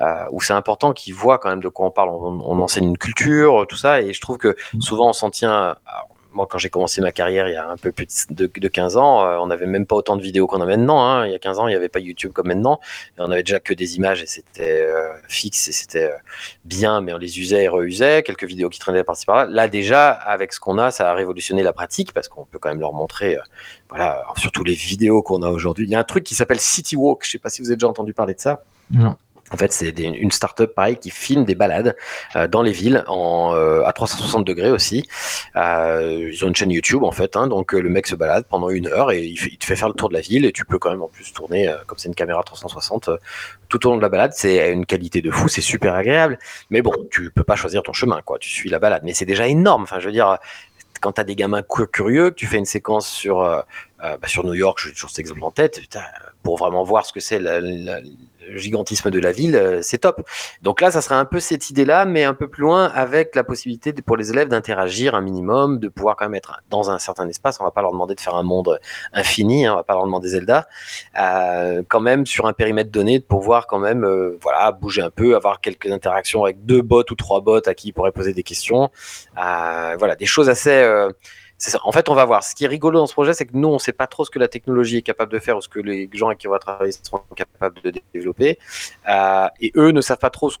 [0.00, 2.10] euh, où c'est important qu'ils voient quand même de quoi on parle.
[2.10, 5.52] On, on enseigne une culture, tout ça, et je trouve que souvent on s'en tient.
[5.86, 6.06] à-
[6.38, 8.96] moi, quand j'ai commencé ma carrière il y a un peu plus de, de 15
[8.96, 11.04] ans, euh, on n'avait même pas autant de vidéos qu'on a maintenant.
[11.04, 11.26] hein.
[11.26, 12.78] Il y a 15 ans, il n'y avait pas YouTube comme maintenant.
[13.18, 16.16] On avait déjà que des images et c'était euh, fixe et c'était euh,
[16.64, 18.22] bien, mais on les usait et reusait.
[18.22, 19.46] Quelques vidéos qui traînaient par-ci par-là.
[19.46, 22.68] Là, déjà, avec ce qu'on a, ça a révolutionné la pratique parce qu'on peut quand
[22.68, 23.36] même leur montrer,
[23.88, 25.86] voilà, surtout les vidéos qu'on a aujourd'hui.
[25.86, 27.22] Il y a un truc qui s'appelle City Walk.
[27.24, 28.62] Je sais pas si vous avez déjà entendu parler de ça.
[28.92, 29.16] Non.
[29.50, 31.96] En fait, c'est une start-up pareil qui filme des balades
[32.36, 35.08] euh, dans les villes euh, à 360 degrés aussi.
[35.56, 38.68] Euh, ils ont une chaîne YouTube en fait, hein, donc le mec se balade pendant
[38.68, 40.78] une heure et il, te fait faire le tour de la ville et tu peux
[40.78, 43.16] quand même en plus tourner comme c'est une caméra 360 euh,
[43.68, 44.32] tout au long de la balade.
[44.34, 46.38] C'est une qualité de fou, c'est super agréable.
[46.70, 48.38] Mais bon, tu peux pas choisir ton chemin, quoi.
[48.38, 49.84] Tu suis la balade, mais c'est déjà énorme.
[49.84, 50.38] Enfin, je veux dire,
[51.00, 53.40] quand t'as des gamins cu- curieux, que tu fais une séquence sur
[53.98, 55.80] bah, sur New York, j'ai toujours cet exemple en tête.
[56.42, 57.40] pour vraiment voir ce que c'est
[58.56, 60.22] gigantisme de la ville, euh, c'est top.
[60.62, 63.44] Donc là, ça serait un peu cette idée-là, mais un peu plus loin, avec la
[63.44, 67.28] possibilité pour les élèves d'interagir un minimum, de pouvoir quand même être dans un certain
[67.28, 67.58] espace.
[67.60, 68.78] On va pas leur demander de faire un monde
[69.12, 70.68] infini, hein, on va pas leur demander Zelda,
[71.18, 75.10] Euh, quand même sur un périmètre donné, de pouvoir quand même, euh, voilà, bouger un
[75.10, 78.32] peu, avoir quelques interactions avec deux bots ou trois bots à qui ils pourraient poser
[78.32, 78.90] des questions.
[79.34, 80.70] Voilà, des choses assez
[81.58, 81.78] ça.
[81.84, 82.42] En fait, on va voir.
[82.44, 84.24] Ce qui est rigolo dans ce projet, c'est que nous, on ne sait pas trop
[84.24, 86.48] ce que la technologie est capable de faire ou ce que les gens avec qui
[86.48, 88.58] on va travailler sont capables de développer.
[89.08, 90.58] Euh, et eux ne savent pas trop ce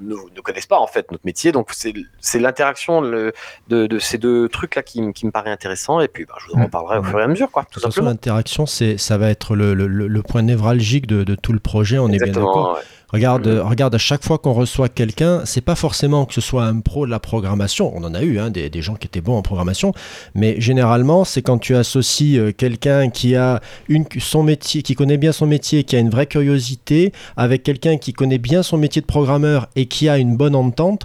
[0.00, 3.32] ne, ne connaissent pas en fait notre métier, donc c'est l'interaction de,
[3.68, 6.00] de ces deux trucs là qui, me paraît intéressant.
[6.00, 6.70] Et puis, bah, je vous en Mm.
[6.70, 8.10] parlerai au fur et à mesure, quoi, tout De toute façon, simplement.
[8.10, 11.98] l'interaction, ça va être le, le- le- le point névralgique de, de tout le projet,
[11.98, 12.76] on est bien d'accord.
[12.76, 12.80] Ouais.
[13.12, 13.60] Regarde, Mhm.
[13.60, 17.06] regarde, à chaque fois qu'on reçoit quelqu'un, c'est pas forcément que ce soit un pro
[17.06, 17.92] de la programmation.
[17.96, 19.92] On en a eu hein, des, des gens qui étaient bons en programmation,
[20.34, 25.18] mais généralement, c'est quand tu associes euh, quelqu'un qui a une, son métier, qui connaît
[25.18, 29.00] bien son métier, qui a une vraie curiosité, avec quelqu'un qui connaît bien son métier
[29.02, 31.02] de programmeur et qui a une bonne entente.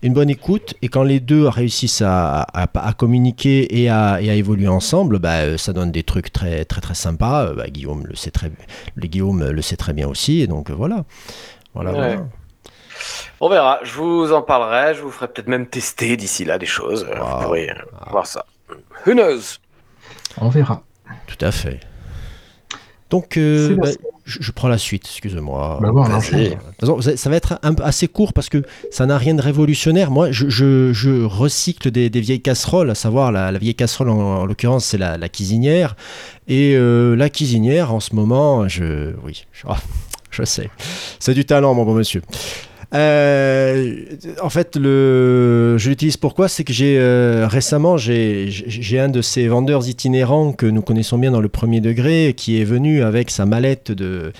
[0.00, 4.30] Une bonne écoute, et quand les deux réussissent à, à- à communiquer et à, et
[4.30, 7.52] à évoluer ensemble, bah, euh, ça donne des trucs très très très sympas.
[7.52, 8.52] Bah, Guillaume le sait très,
[8.94, 11.04] le Guillaume le sait très bien aussi, et donc euh, voilà.
[11.74, 11.98] Voilà, Ouais.
[11.98, 12.26] voilà.
[13.40, 13.78] On verra.
[13.84, 14.94] Je vous en parlerai.
[14.94, 17.04] Je vous ferai peut-être même tester d'ici là des choses.
[17.04, 17.24] Wow.
[17.38, 17.70] Vous pourrez
[18.10, 18.44] voir ça.
[19.06, 19.58] Who knows?
[20.40, 20.82] On verra.
[21.26, 21.80] Tout à fait.
[23.10, 23.88] Donc, euh, bah.
[24.28, 25.78] Je, je prends la suite, excusez-moi.
[25.80, 29.40] Bah bon, ça ça va être un assez court parce que ça n'a rien de
[29.42, 30.10] révolutionnaire.
[30.10, 34.10] Moi, je, je- je recycle des, des vieilles casseroles, à savoir la, la vieille casserole,
[34.10, 35.96] en, en l'occurrence, c'est la, la cuisinière.
[36.46, 39.14] Et euh, la cuisinière, en ce moment, je.
[39.24, 39.66] Oui, je,
[40.30, 40.70] je sais.
[41.18, 42.22] C'est du talent, mon bon monsieur.
[42.94, 44.04] Euh,
[44.42, 46.48] en fait, le, je l'utilise pourquoi?
[46.48, 51.30] C'est que j'ai euh, récemment j'ai un de ces vendeurs itinérants que nous connaissons bien
[51.30, 54.32] dans le premier degré qui est venu avec sa mallette de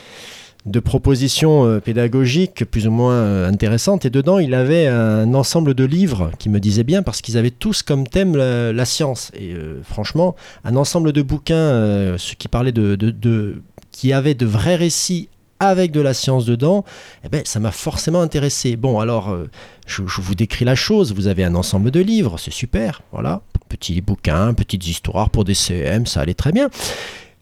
[0.67, 4.07] de propositions euh, pédagogiques plus ou moins intéressantes.
[4.07, 7.51] Et dedans il avait un ensemble de livres qui me disaient bien parce qu'ils avaient
[7.51, 9.31] tous comme thème la, science.
[9.39, 14.77] Et franchement un ensemble de bouquins qui parlait de, de, de- qui avaient de vrais
[14.77, 15.29] récits
[15.61, 16.85] avec de la science dedans,
[17.25, 18.77] eh ben, ça m'a forcément intéressé.
[18.77, 19.49] Bon, alors, euh,
[19.87, 21.13] je, vous décris la chose.
[21.13, 23.03] Vous avez un ensemble de livres, c'est super.
[23.13, 26.69] Voilà, petits bouquins, petites histoires pour des CM, ça allait très bien.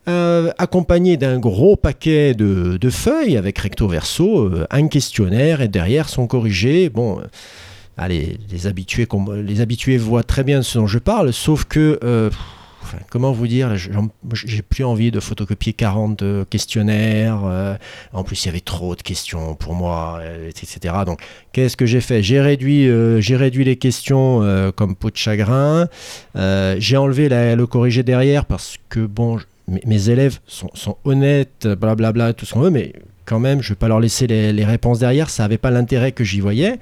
[0.08, 6.08] Euh, accompagné d'un gros paquet de, feuilles avec recto verso, euh, un questionnaire et derrière
[6.08, 6.88] sont corrigés.
[6.88, 7.20] Bon,
[7.96, 9.08] allez, les habitués,
[9.44, 11.98] les habitués voient très bien ce dont je parle, sauf que,
[13.10, 17.40] comment vous dire, j'ai plus envie de photocopier 40 euh, questionnaires.
[17.44, 17.76] euh,
[18.12, 20.94] en plus, il y avait trop de questions pour moi, euh, etc.
[21.04, 21.20] Donc,
[21.52, 22.22] qu'est-ce que j'ai fait?
[22.22, 22.90] J'ai réduit,
[23.34, 24.40] réduit les questions
[24.76, 25.88] comme peau de chagrin.
[26.34, 29.38] J'ai enlevé la- le corrigé derrière parce que, bon,
[29.84, 32.92] mes, élèves sont, honnêtes, blablabla, tout ce qu'on veut, mais
[33.24, 35.30] quand même, je ne vais pas leur laisser les réponses derrière.
[35.30, 36.78] Ça n'avait pas l'intérêt que j'y voyais.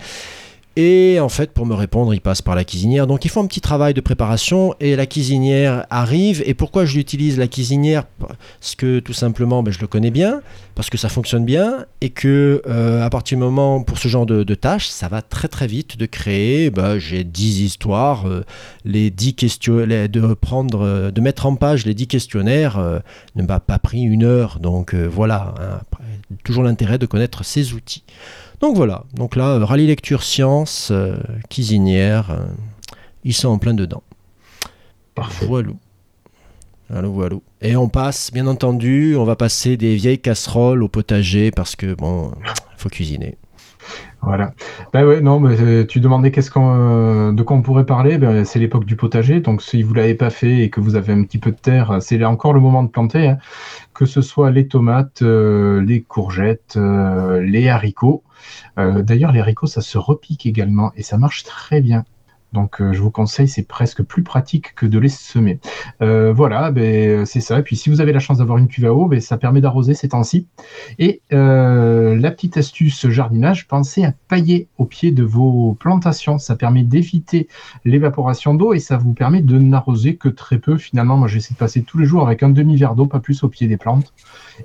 [0.77, 3.07] Et en fait, pour me répondre, ils passent par la cuisinière.
[3.07, 6.43] Donc, ils font un petit travail de préparation et la cuisinière arrive.
[6.47, 8.05] Et pourquoi je l'utilise, la cuisinière?
[8.19, 10.43] Parce que tout simplement, ben, je le connais bien,
[10.75, 14.27] parce que ça fonctionne bien et que euh, à partir du moment, pour ce genre
[14.27, 16.71] de, tâches, ça va très très vite de créer.
[16.71, 18.45] ben, J'ai 10 histoires, euh,
[18.85, 22.81] les 10 questions, de, prendre, euh, de mettre en page les 10 questionnaires
[23.37, 24.59] ne m'a pas pris une heure.
[24.59, 25.81] Donc voilà, hein,
[26.43, 28.03] toujours l'intérêt de connaître ces outils.
[28.65, 31.19] Donc voilà, donc là, euh, rallye lecture science, euh,
[31.51, 32.47] cuisinière, euh,
[33.23, 34.03] ils sont en plein dedans.
[35.15, 35.45] Parfait.
[35.45, 35.69] Voilà.
[36.89, 37.37] Voilà, voilà.
[37.61, 41.93] Et on passe, bien entendu, on va passer des vieilles casseroles au potager parce que
[41.93, 42.33] bon,
[42.79, 43.37] faut cuisiner.
[44.23, 44.55] Voilà.
[44.95, 48.17] Ben ouais, non, mais tu demandais qu'est-ce qu'on, de quoi on pourrait parler.
[48.17, 49.41] Ben, c'est l'époque du potager.
[49.41, 51.99] Donc, si vous l'avez pas fait et que vous avez un petit peu de terre,
[52.01, 53.29] c'est là encore le moment de planter.
[53.29, 53.39] hein.
[53.93, 58.23] Que ce soit les tomates, euh, les courgettes, euh, les haricots.
[58.79, 62.05] Euh, D'ailleurs, les haricots, ça se repique également et ça marche très bien.
[62.53, 65.59] Donc euh, je vous conseille, c'est presque plus pratique que de les semer.
[66.03, 67.59] Euh, voilà, ben, c'est ça.
[67.59, 69.61] Et puis si vous avez la chance d'avoir une cuve à eau, ben, ça permet
[69.61, 70.47] d'arroser ces temps-ci.
[71.01, 76.39] Et la petite astuce jardinage, pensez à pailler au pied de vos plantations.
[76.39, 77.49] Ça permet d'éviter
[77.85, 80.79] l'évaporation d'eau et ça vous permet de n'arroser que très peu.
[80.79, 83.49] Finalement, moi j'essaie de passer tous les jours avec un demi-verre d'eau, pas plus au
[83.49, 84.13] pied des plantes.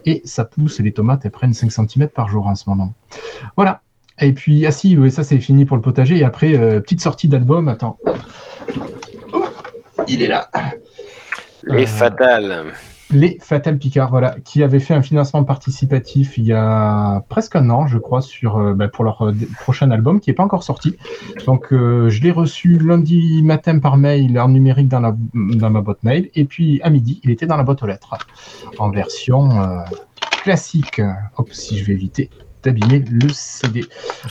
[0.05, 2.93] Et ça pousse et les tomates, elles prennent 5 cm par jour en ce moment.
[3.55, 3.81] Voilà,
[4.21, 6.17] et puis, ah si, oui, ça c'est fini pour le potager.
[6.17, 7.67] Et après, euh, petite sortie d'album.
[7.69, 7.97] Attends.
[9.33, 9.45] Oh,
[10.07, 10.49] il est là.
[11.63, 12.65] Les Euh, fatales.
[13.11, 17.71] Les Fatal Picard, voilà, qui avait fait un financement participatif il y a presque un
[17.71, 20.61] an, je crois, sur, euh, bah, pour leur euh, prochain album qui n'est pas encore
[20.61, 20.95] sorti.
[21.47, 25.81] Donc, euh, je l'ai reçu lundi matin par mail en numérique dans, la, dans ma
[25.81, 26.29] boîte mail.
[26.35, 28.15] Et puis, à midi, il était dans la boîte aux lettres
[28.77, 29.79] en version euh,
[30.43, 31.01] classique.
[31.37, 32.29] Hop, si je vais éviter
[32.63, 33.85] d'abîmer le CD.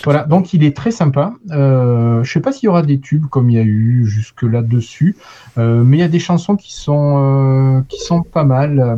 [0.05, 1.35] Voilà, donc il est très sympa.
[1.51, 4.43] Euh, je sais pas s'il y aura des tubes comme il y a eu jusque
[4.43, 5.16] là dessus,
[5.57, 8.81] euh, mais il y a des chansons qui sont euh, qui sont pas mal.
[8.81, 8.97] Euh,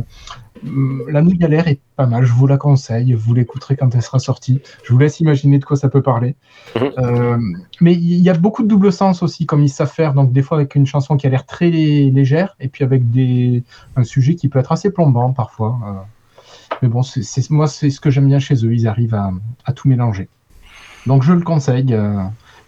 [1.09, 3.13] La Nouille Galère est pas mal, je vous la conseille.
[3.13, 4.61] Vous l'écouterez quand elle sera sortie.
[4.83, 6.35] Je vous laisse imaginer de quoi ça peut parler.
[6.75, 6.91] Mhm.
[6.99, 7.37] Euh,
[7.79, 10.13] mais il y a beaucoup de double sens aussi, comme ils savent faire.
[10.13, 13.09] Donc des fois avec une chanson qui a l'air très lé- légère, et puis avec
[13.09, 13.63] des
[13.95, 16.05] un sujet qui peut être assez plombant parfois.
[16.81, 18.73] Mais bon, c'est moi c'est ce que j'aime bien chez eux.
[18.73, 19.31] Ils arrivent à,
[19.65, 20.29] à tout mélanger.
[21.07, 21.93] Donc je le conseille.
[21.93, 22.17] euh,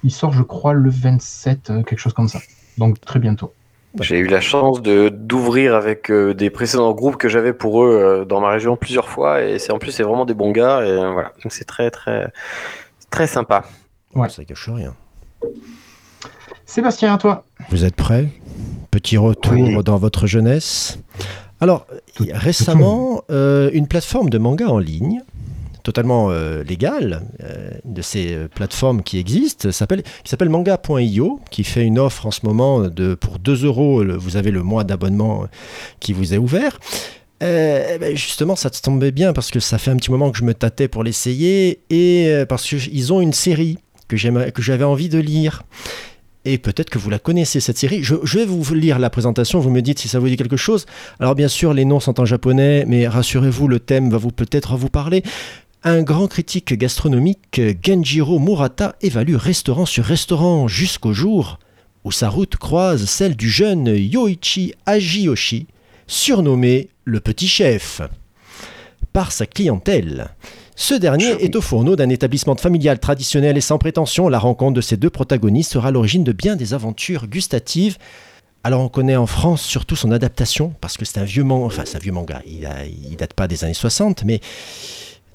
[0.03, 2.39] il sort, je crois, le 27, euh, quelque chose comme ça.
[2.77, 3.53] Donc très bientôt.
[4.01, 7.91] J'ai eu la chance de d'ouvrir avec euh, des précédents groupes que j'avais pour eux
[7.91, 10.81] euh, dans ma région plusieurs fois et c'est en plus c'est vraiment des bons gars
[10.83, 12.31] et euh, voilà donc c'est très très
[13.11, 13.65] très sympa.
[14.15, 14.29] Ouais.
[14.29, 14.95] Ça gâche rien.
[16.65, 17.43] Sébastien, à toi.
[17.69, 18.29] Vous êtes prêts?
[18.89, 19.83] Petit retour Oui.
[19.83, 20.99] dans votre jeunesse.
[21.61, 21.85] Alors,
[22.31, 25.21] récemment, euh, une plateforme de manga en ligne,
[25.83, 31.63] totalement euh, légale, euh, une de ces plateformes qui existent, s'appelle, qui s'appelle manga.io, qui
[31.63, 34.03] fait une offre en ce moment de, pour 2 euros.
[34.17, 35.45] Vous avez le mois d'abonnement
[35.99, 36.79] qui vous est ouvert.
[37.41, 40.31] Euh, eh ben, justement, ça te tombait bien parce que ça fait un petit moment
[40.31, 43.77] que je me tâtais pour l'essayer et parce qu'ils ont une série
[44.07, 45.63] que que j'avais envie de lire.
[46.45, 48.03] Et peut-être que vous la connaissez, cette série.
[48.03, 50.85] Je, vais vous lire la présentation, vous me dites si ça vous dit quelque chose.
[51.19, 54.89] Alors bien sûr, les noms sont en japonais, mais rassurez-vous, le thème va peut-être vous
[54.89, 55.23] parler.
[55.83, 61.59] Un grand critique gastronomique, Genjiro Murata, évalue restaurant sur restaurant jusqu'au jour
[62.03, 65.67] où sa route croise celle du jeune Yoichi Ajiyoshi,
[66.07, 68.01] surnommé le petit chef.
[69.13, 70.29] Par sa clientèle.
[70.75, 74.27] Ce dernier est au fourneau d'un établissement familial traditionnel et sans prétention.
[74.27, 77.97] La rencontre de ces deux protagonistes sera à l'origine de bien des aventures gustatives.
[78.63, 81.83] Alors on connaît en France surtout son adaptation, parce que c'est un vieux manga, enfin
[81.85, 84.39] c'est un vieux manga, il, a- il date pas des années 60, mais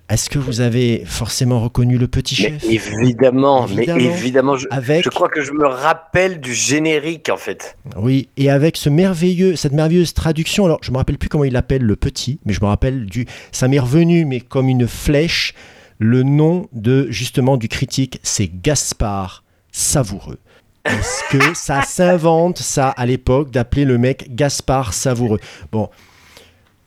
[0.08, 2.64] est-ce que vous avez forcément reconnu le petit Mais chef?
[2.64, 3.98] évidemment, Évidemment.
[3.98, 7.76] mais évidemment je, Avec, je crois que je me rappelle du générique en fait.
[7.96, 11.52] oui, et avec ce merveilleux, cette merveilleuse traduction, alors je me rappelle plus comment il
[11.52, 15.54] l'appelle le petit, mais je me rappelle du, ça m'est revenu, mais comme une flèche,
[15.98, 20.38] le nom de justement du critique, c'est Gaspard Savoureux.
[20.84, 25.40] Est-ce que ça s'invente ça à l'époque d'appeler le mec Gaspard Savoureux?
[25.70, 25.90] Bon,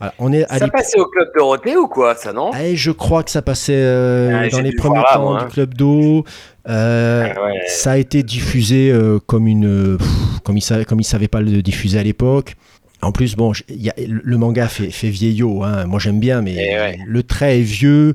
[0.02, 2.52] voilà, on est à Ça passait au club Dorothée ou quoi ça non?
[2.60, 5.46] Eh, je crois que ça passait euh, Ah, dans les premiers là, temps moi, hein.
[5.46, 6.26] du club d'eau.
[6.68, 7.60] Euh, Ah ouais.
[7.68, 10.08] ça a été diffusé euh, comme une, pff,
[10.44, 12.56] comme il savait, comme il savait pas le diffuser à l'époque.
[13.04, 15.64] En plus, bon, y a- le manga fait, fait vieillot.
[15.64, 15.86] hein.
[15.86, 17.00] Moi, j'aime bien, mais Eh ouais.
[17.06, 18.14] le trait est vieux.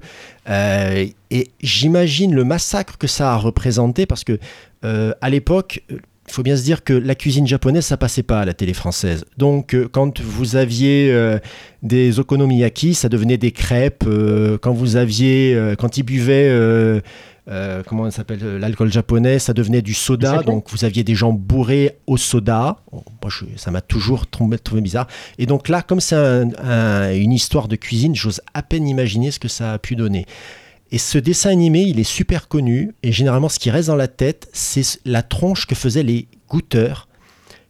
[0.48, 4.38] et j'imagine le massacre que ça a représenté parce que
[4.82, 5.82] à l'époque.
[6.28, 8.74] Il faut bien se dire que la cuisine japonaise, ça passait pas à la télé
[8.74, 9.24] française.
[9.38, 11.38] Donc, euh, quand vous aviez euh,
[11.82, 14.04] des okonomiyaki, ça devenait des crêpes.
[14.06, 17.00] euh, quand vous aviez, quand ils buvaient,
[17.86, 20.32] comment ça s'appelle, l'alcool japonais, ça devenait du soda.
[20.46, 22.78] Donc, vous aviez des gens bourrés au soda.
[22.92, 25.06] Moi, je- ça m'a toujours trouvé, trouvé bizarre.
[25.38, 29.30] Et donc là, comme c'est un- un- une histoire de cuisine, j'ose à peine imaginer
[29.30, 30.26] ce que ça a pu donner.
[30.92, 32.94] Et ce dessin animé, il est super connu.
[33.02, 37.08] Et généralement, ce qui reste dans la tête, c'est la tronche que faisaient les goûteurs.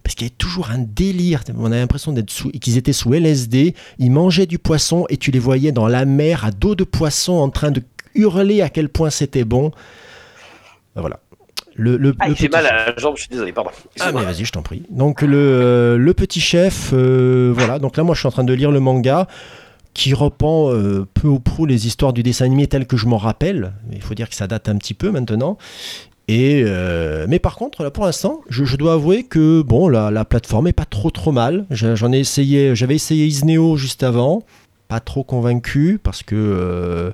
[0.03, 1.43] Parce qu'il y avait toujours un délire.
[1.57, 3.75] On avait l'impression d'être sous, qu'ils étaient sous LSD.
[3.99, 7.33] Ils mangeaient du poisson et tu les voyais dans la mer à dos de poisson
[7.33, 7.83] en train de
[8.15, 9.73] hurler à quel point c'était bon.
[10.95, 11.21] Ben Voilà.
[11.75, 13.71] Le, le, Ah, le j'ai petit- mal à la jambe, je suis désolé, pardon.
[13.75, 14.23] ah mais Excuse-moi.
[14.25, 14.83] vas-y, je t'en prie.
[14.91, 17.79] Donc le, le petit chef, euh, voilà.
[17.79, 19.27] Donc là, moi, je suis en train de lire le manga
[19.97, 23.17] qui reprend euh, peu ou prou les histoires du dessin animé tel que je m'en
[23.17, 23.73] rappelle.
[23.91, 25.57] Il faut dire que ça date un petit peu maintenant.
[26.29, 30.67] Et euh, mais par contre, pour l'instant, je, dois avouer que bon, la, la plateforme
[30.67, 31.65] est pas trop trop mal.
[31.71, 34.43] Je- J'en ai essayé, j'avais essayé Isneo juste avant.
[34.89, 37.11] Pas trop convaincu parce que euh,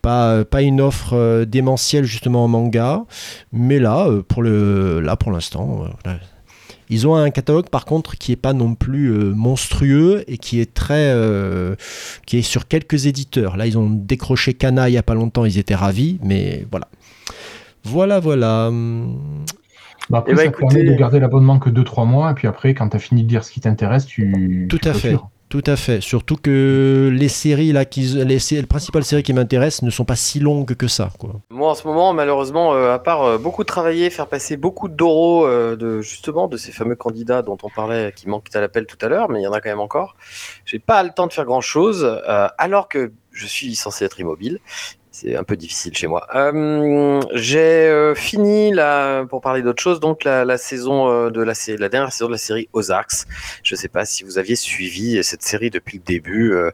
[0.00, 3.04] pas, une offre démentielle justement en manga.
[3.52, 4.42] Mais là, pour
[5.32, 5.84] l'instant.
[6.90, 10.60] Ils ont un catalogue par contre qui est pas non plus euh, monstrueux et qui
[10.60, 11.74] est très, euh,
[12.26, 13.56] qui est sur quelques éditeurs.
[13.56, 16.88] Là, ils ont décroché Kana il y a pas longtemps, ils étaient ravis, mais voilà.
[17.84, 18.70] Voilà, voilà.
[20.10, 22.48] Bah, après, Eh ben, ça écoutez- permet de garder l'abonnement que 2-3 mois, et puis
[22.48, 24.66] après, quand tu as fini de lire ce qui t'intéresse, tu.
[24.68, 25.16] Tout tu à fait.
[25.50, 26.00] Tout à fait.
[26.00, 30.38] Surtout que les séries là, qui, les, principales séries qui m'intéressent ne sont pas si
[30.38, 31.10] longues que ça.
[31.50, 35.44] Moi, en ce moment, malheureusement, euh, à part euh, beaucoup travailler, faire passer beaucoup d'euros
[35.44, 38.98] euh, de justement de ces fameux candidats dont on parlait, qui manquent à l'appel tout
[39.04, 40.14] à l'heure, mais il y en a quand même encore.
[40.66, 42.04] J'ai pas le temps de faire grand chose,
[42.56, 44.60] alors que je suis censé être immobile.
[45.20, 46.26] C'est un peu difficile chez moi.
[46.34, 51.42] Euh, J'ai euh, fini là pour parler d'autre chose, donc la, la saison euh, de
[51.42, 53.26] la, la dernière saison de la série Ozarks.
[53.62, 56.54] Je sais pas si vous aviez suivi cette série depuis le début.
[56.54, 56.70] euh,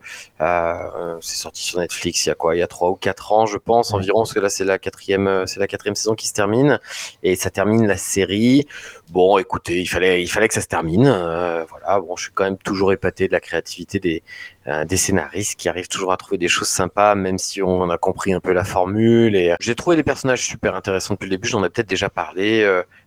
[1.20, 3.46] c'est sorti sur Netflix il y a quoi Il y a trois ou quatre ans,
[3.46, 6.32] je pense environ, parce que là c'est la quatrième, c'est la quatrième saison qui se
[6.32, 6.78] termine
[7.24, 8.68] et ça termine la série.
[9.10, 11.06] Bon, écoutez, il fallait, il fallait que ça se termine.
[11.06, 12.00] euh, voilà.
[12.00, 14.22] Bon, je suis quand même toujours épaté de la créativité des,
[14.66, 17.98] euh, des scénaristes qui arrivent toujours à trouver des choses sympas, même si on a
[17.98, 19.36] compris un peu la formule.
[19.36, 21.46] Et euh, j'ai trouvé les personnages super intéressants depuis le début.
[21.48, 22.64] J'en ai peut-être déjà parlé.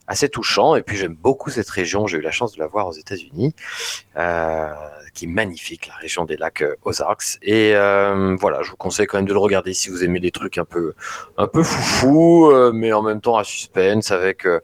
[0.08, 0.76] assez touchant.
[0.76, 2.08] Et puis j'aime beaucoup cette région.
[2.08, 3.54] J'ai eu la chance de la voir aux États-Unis,
[5.20, 7.38] qui est magnifique, la région des lacs euh, Ozarks.
[7.42, 10.32] Et euh, voilà, je vous conseille quand même de le regarder si vous aimez des
[10.32, 10.94] trucs un peu,
[11.38, 14.60] un peu foufou, euh, mais en même temps à suspense, avec, euh,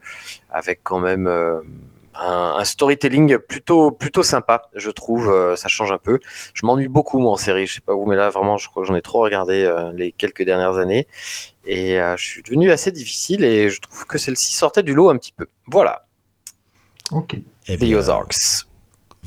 [0.50, 1.28] avec quand même.
[1.28, 1.60] euh,
[2.18, 5.30] un, un storytelling plutôt plutôt sympa, je trouve.
[5.30, 6.20] euh, ça change un peu.
[6.54, 7.68] Je m'ennuie beaucoup moi en série.
[7.68, 9.92] Je sais pas vous, mais là vraiment, je crois que j'en ai trop regardé euh,
[9.94, 11.08] les quelques dernières années
[11.66, 15.10] et euh, je suis devenu assez difficile et je trouve que celle-ci sortait du lot
[15.10, 15.48] un petit peu.
[15.68, 16.06] Voilà,
[17.12, 17.36] Ok.
[17.68, 18.66] Eh The Ozarks.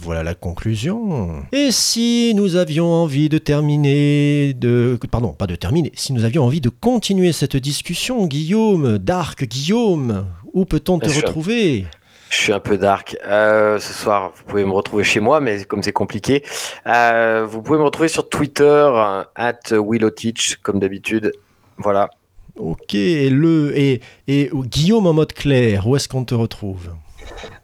[0.00, 1.42] Voilà la conclusion.
[1.52, 6.44] Et si nous avions envie de terminer, de, pardon, pas de terminer, si nous avions
[6.44, 11.86] envie de continuer cette discussion, Guillaume, Dark Guillaume, où peut-on te retrouver?
[12.30, 13.16] Je suis un peu dark.
[13.26, 16.44] Euh, ce soir, vous pouvez me retrouver chez moi, mais comme c'est compliqué,
[16.86, 21.32] euh, vous pouvez me retrouver sur Twitter, euh, at WillowTeach, comme d'habitude.
[21.76, 22.08] Voilà.
[22.56, 26.90] Ok, le et, et Guillaume en mode clair, où est-ce qu'on te retrouve?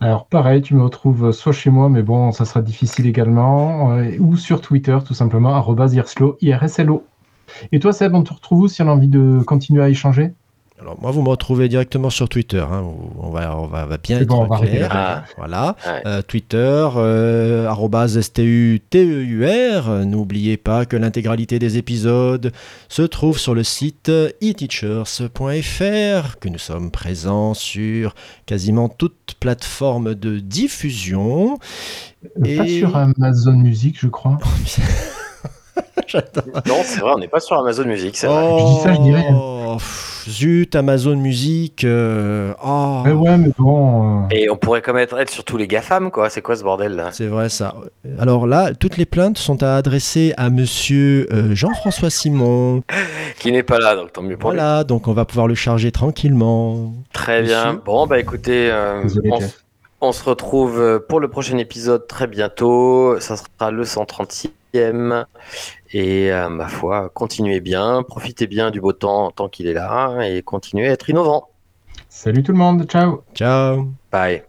[0.01, 4.17] Alors, pareil, tu me retrouves soit chez moi, mais bon, ça sera difficile également, euh,
[4.19, 6.37] ou sur Twitter, tout simplement, arrobas irslo.
[7.73, 10.35] Et toi, Seb, on te retrouve où si on a envie de continuer à échanger?
[10.81, 12.59] Alors moi, vous me retrouvez directement sur Twitter.
[12.69, 14.93] hein, où on va, on va, va bien être bon, on clair.
[14.93, 15.25] là.
[15.39, 15.77] Voilà.
[16.05, 17.73] Euh, Twitter, euh,
[18.21, 19.89] STUTEUR.
[19.89, 22.53] Euh, N'oubliez pas que l'intégralité des épisodes
[22.89, 24.11] se trouve sur le site
[24.43, 28.15] eteachers.fr, que nous sommes présents sur
[28.45, 31.59] quasiment toute plateforme de diffusion.
[32.45, 34.39] Euh, Pas Et- sur Amazon Music, je crois.
[36.07, 36.45] J'adore.
[36.67, 38.59] Non, c'est vrai, on n'est pas sur Amazon Music, c'est vrai.
[38.59, 39.35] Je dis ça, je dis rien.
[39.37, 41.85] Oh, pff, zut, Amazon Music.
[41.85, 43.03] euh, oh.
[43.05, 44.25] Ouais, ouais, mais bon.
[44.25, 46.31] euh, Et on pourrait quand même être, sur tous les GAFAM, quoi.
[46.31, 47.11] C'est quoi ce bordel là?
[47.13, 47.75] C'est vrai ça.
[48.19, 52.83] Alors là, toutes les plaintes sont à adresser à monsieur euh, Jean-François Simon.
[53.39, 54.59] Qui n'est pas là, donc tant mieux pour lui.
[54.59, 56.93] Voilà, donc on va pouvoir le charger tranquillement.
[57.13, 57.81] Très bien.
[57.85, 59.39] Bon, bah écoutez, euh, Désolé, on,
[60.09, 63.19] on se retrouve pour le prochain épisode très bientôt.
[63.21, 63.85] Ça sera le
[64.75, 65.27] 130e.
[65.93, 70.23] Et euh, ma foi, continuez bien, profitez bien du beau temps tant qu'il est là
[70.23, 71.51] et continuez à être innovant.
[72.09, 73.93] Salut tout le monde, ciao Ciao.
[74.11, 74.45] Bye.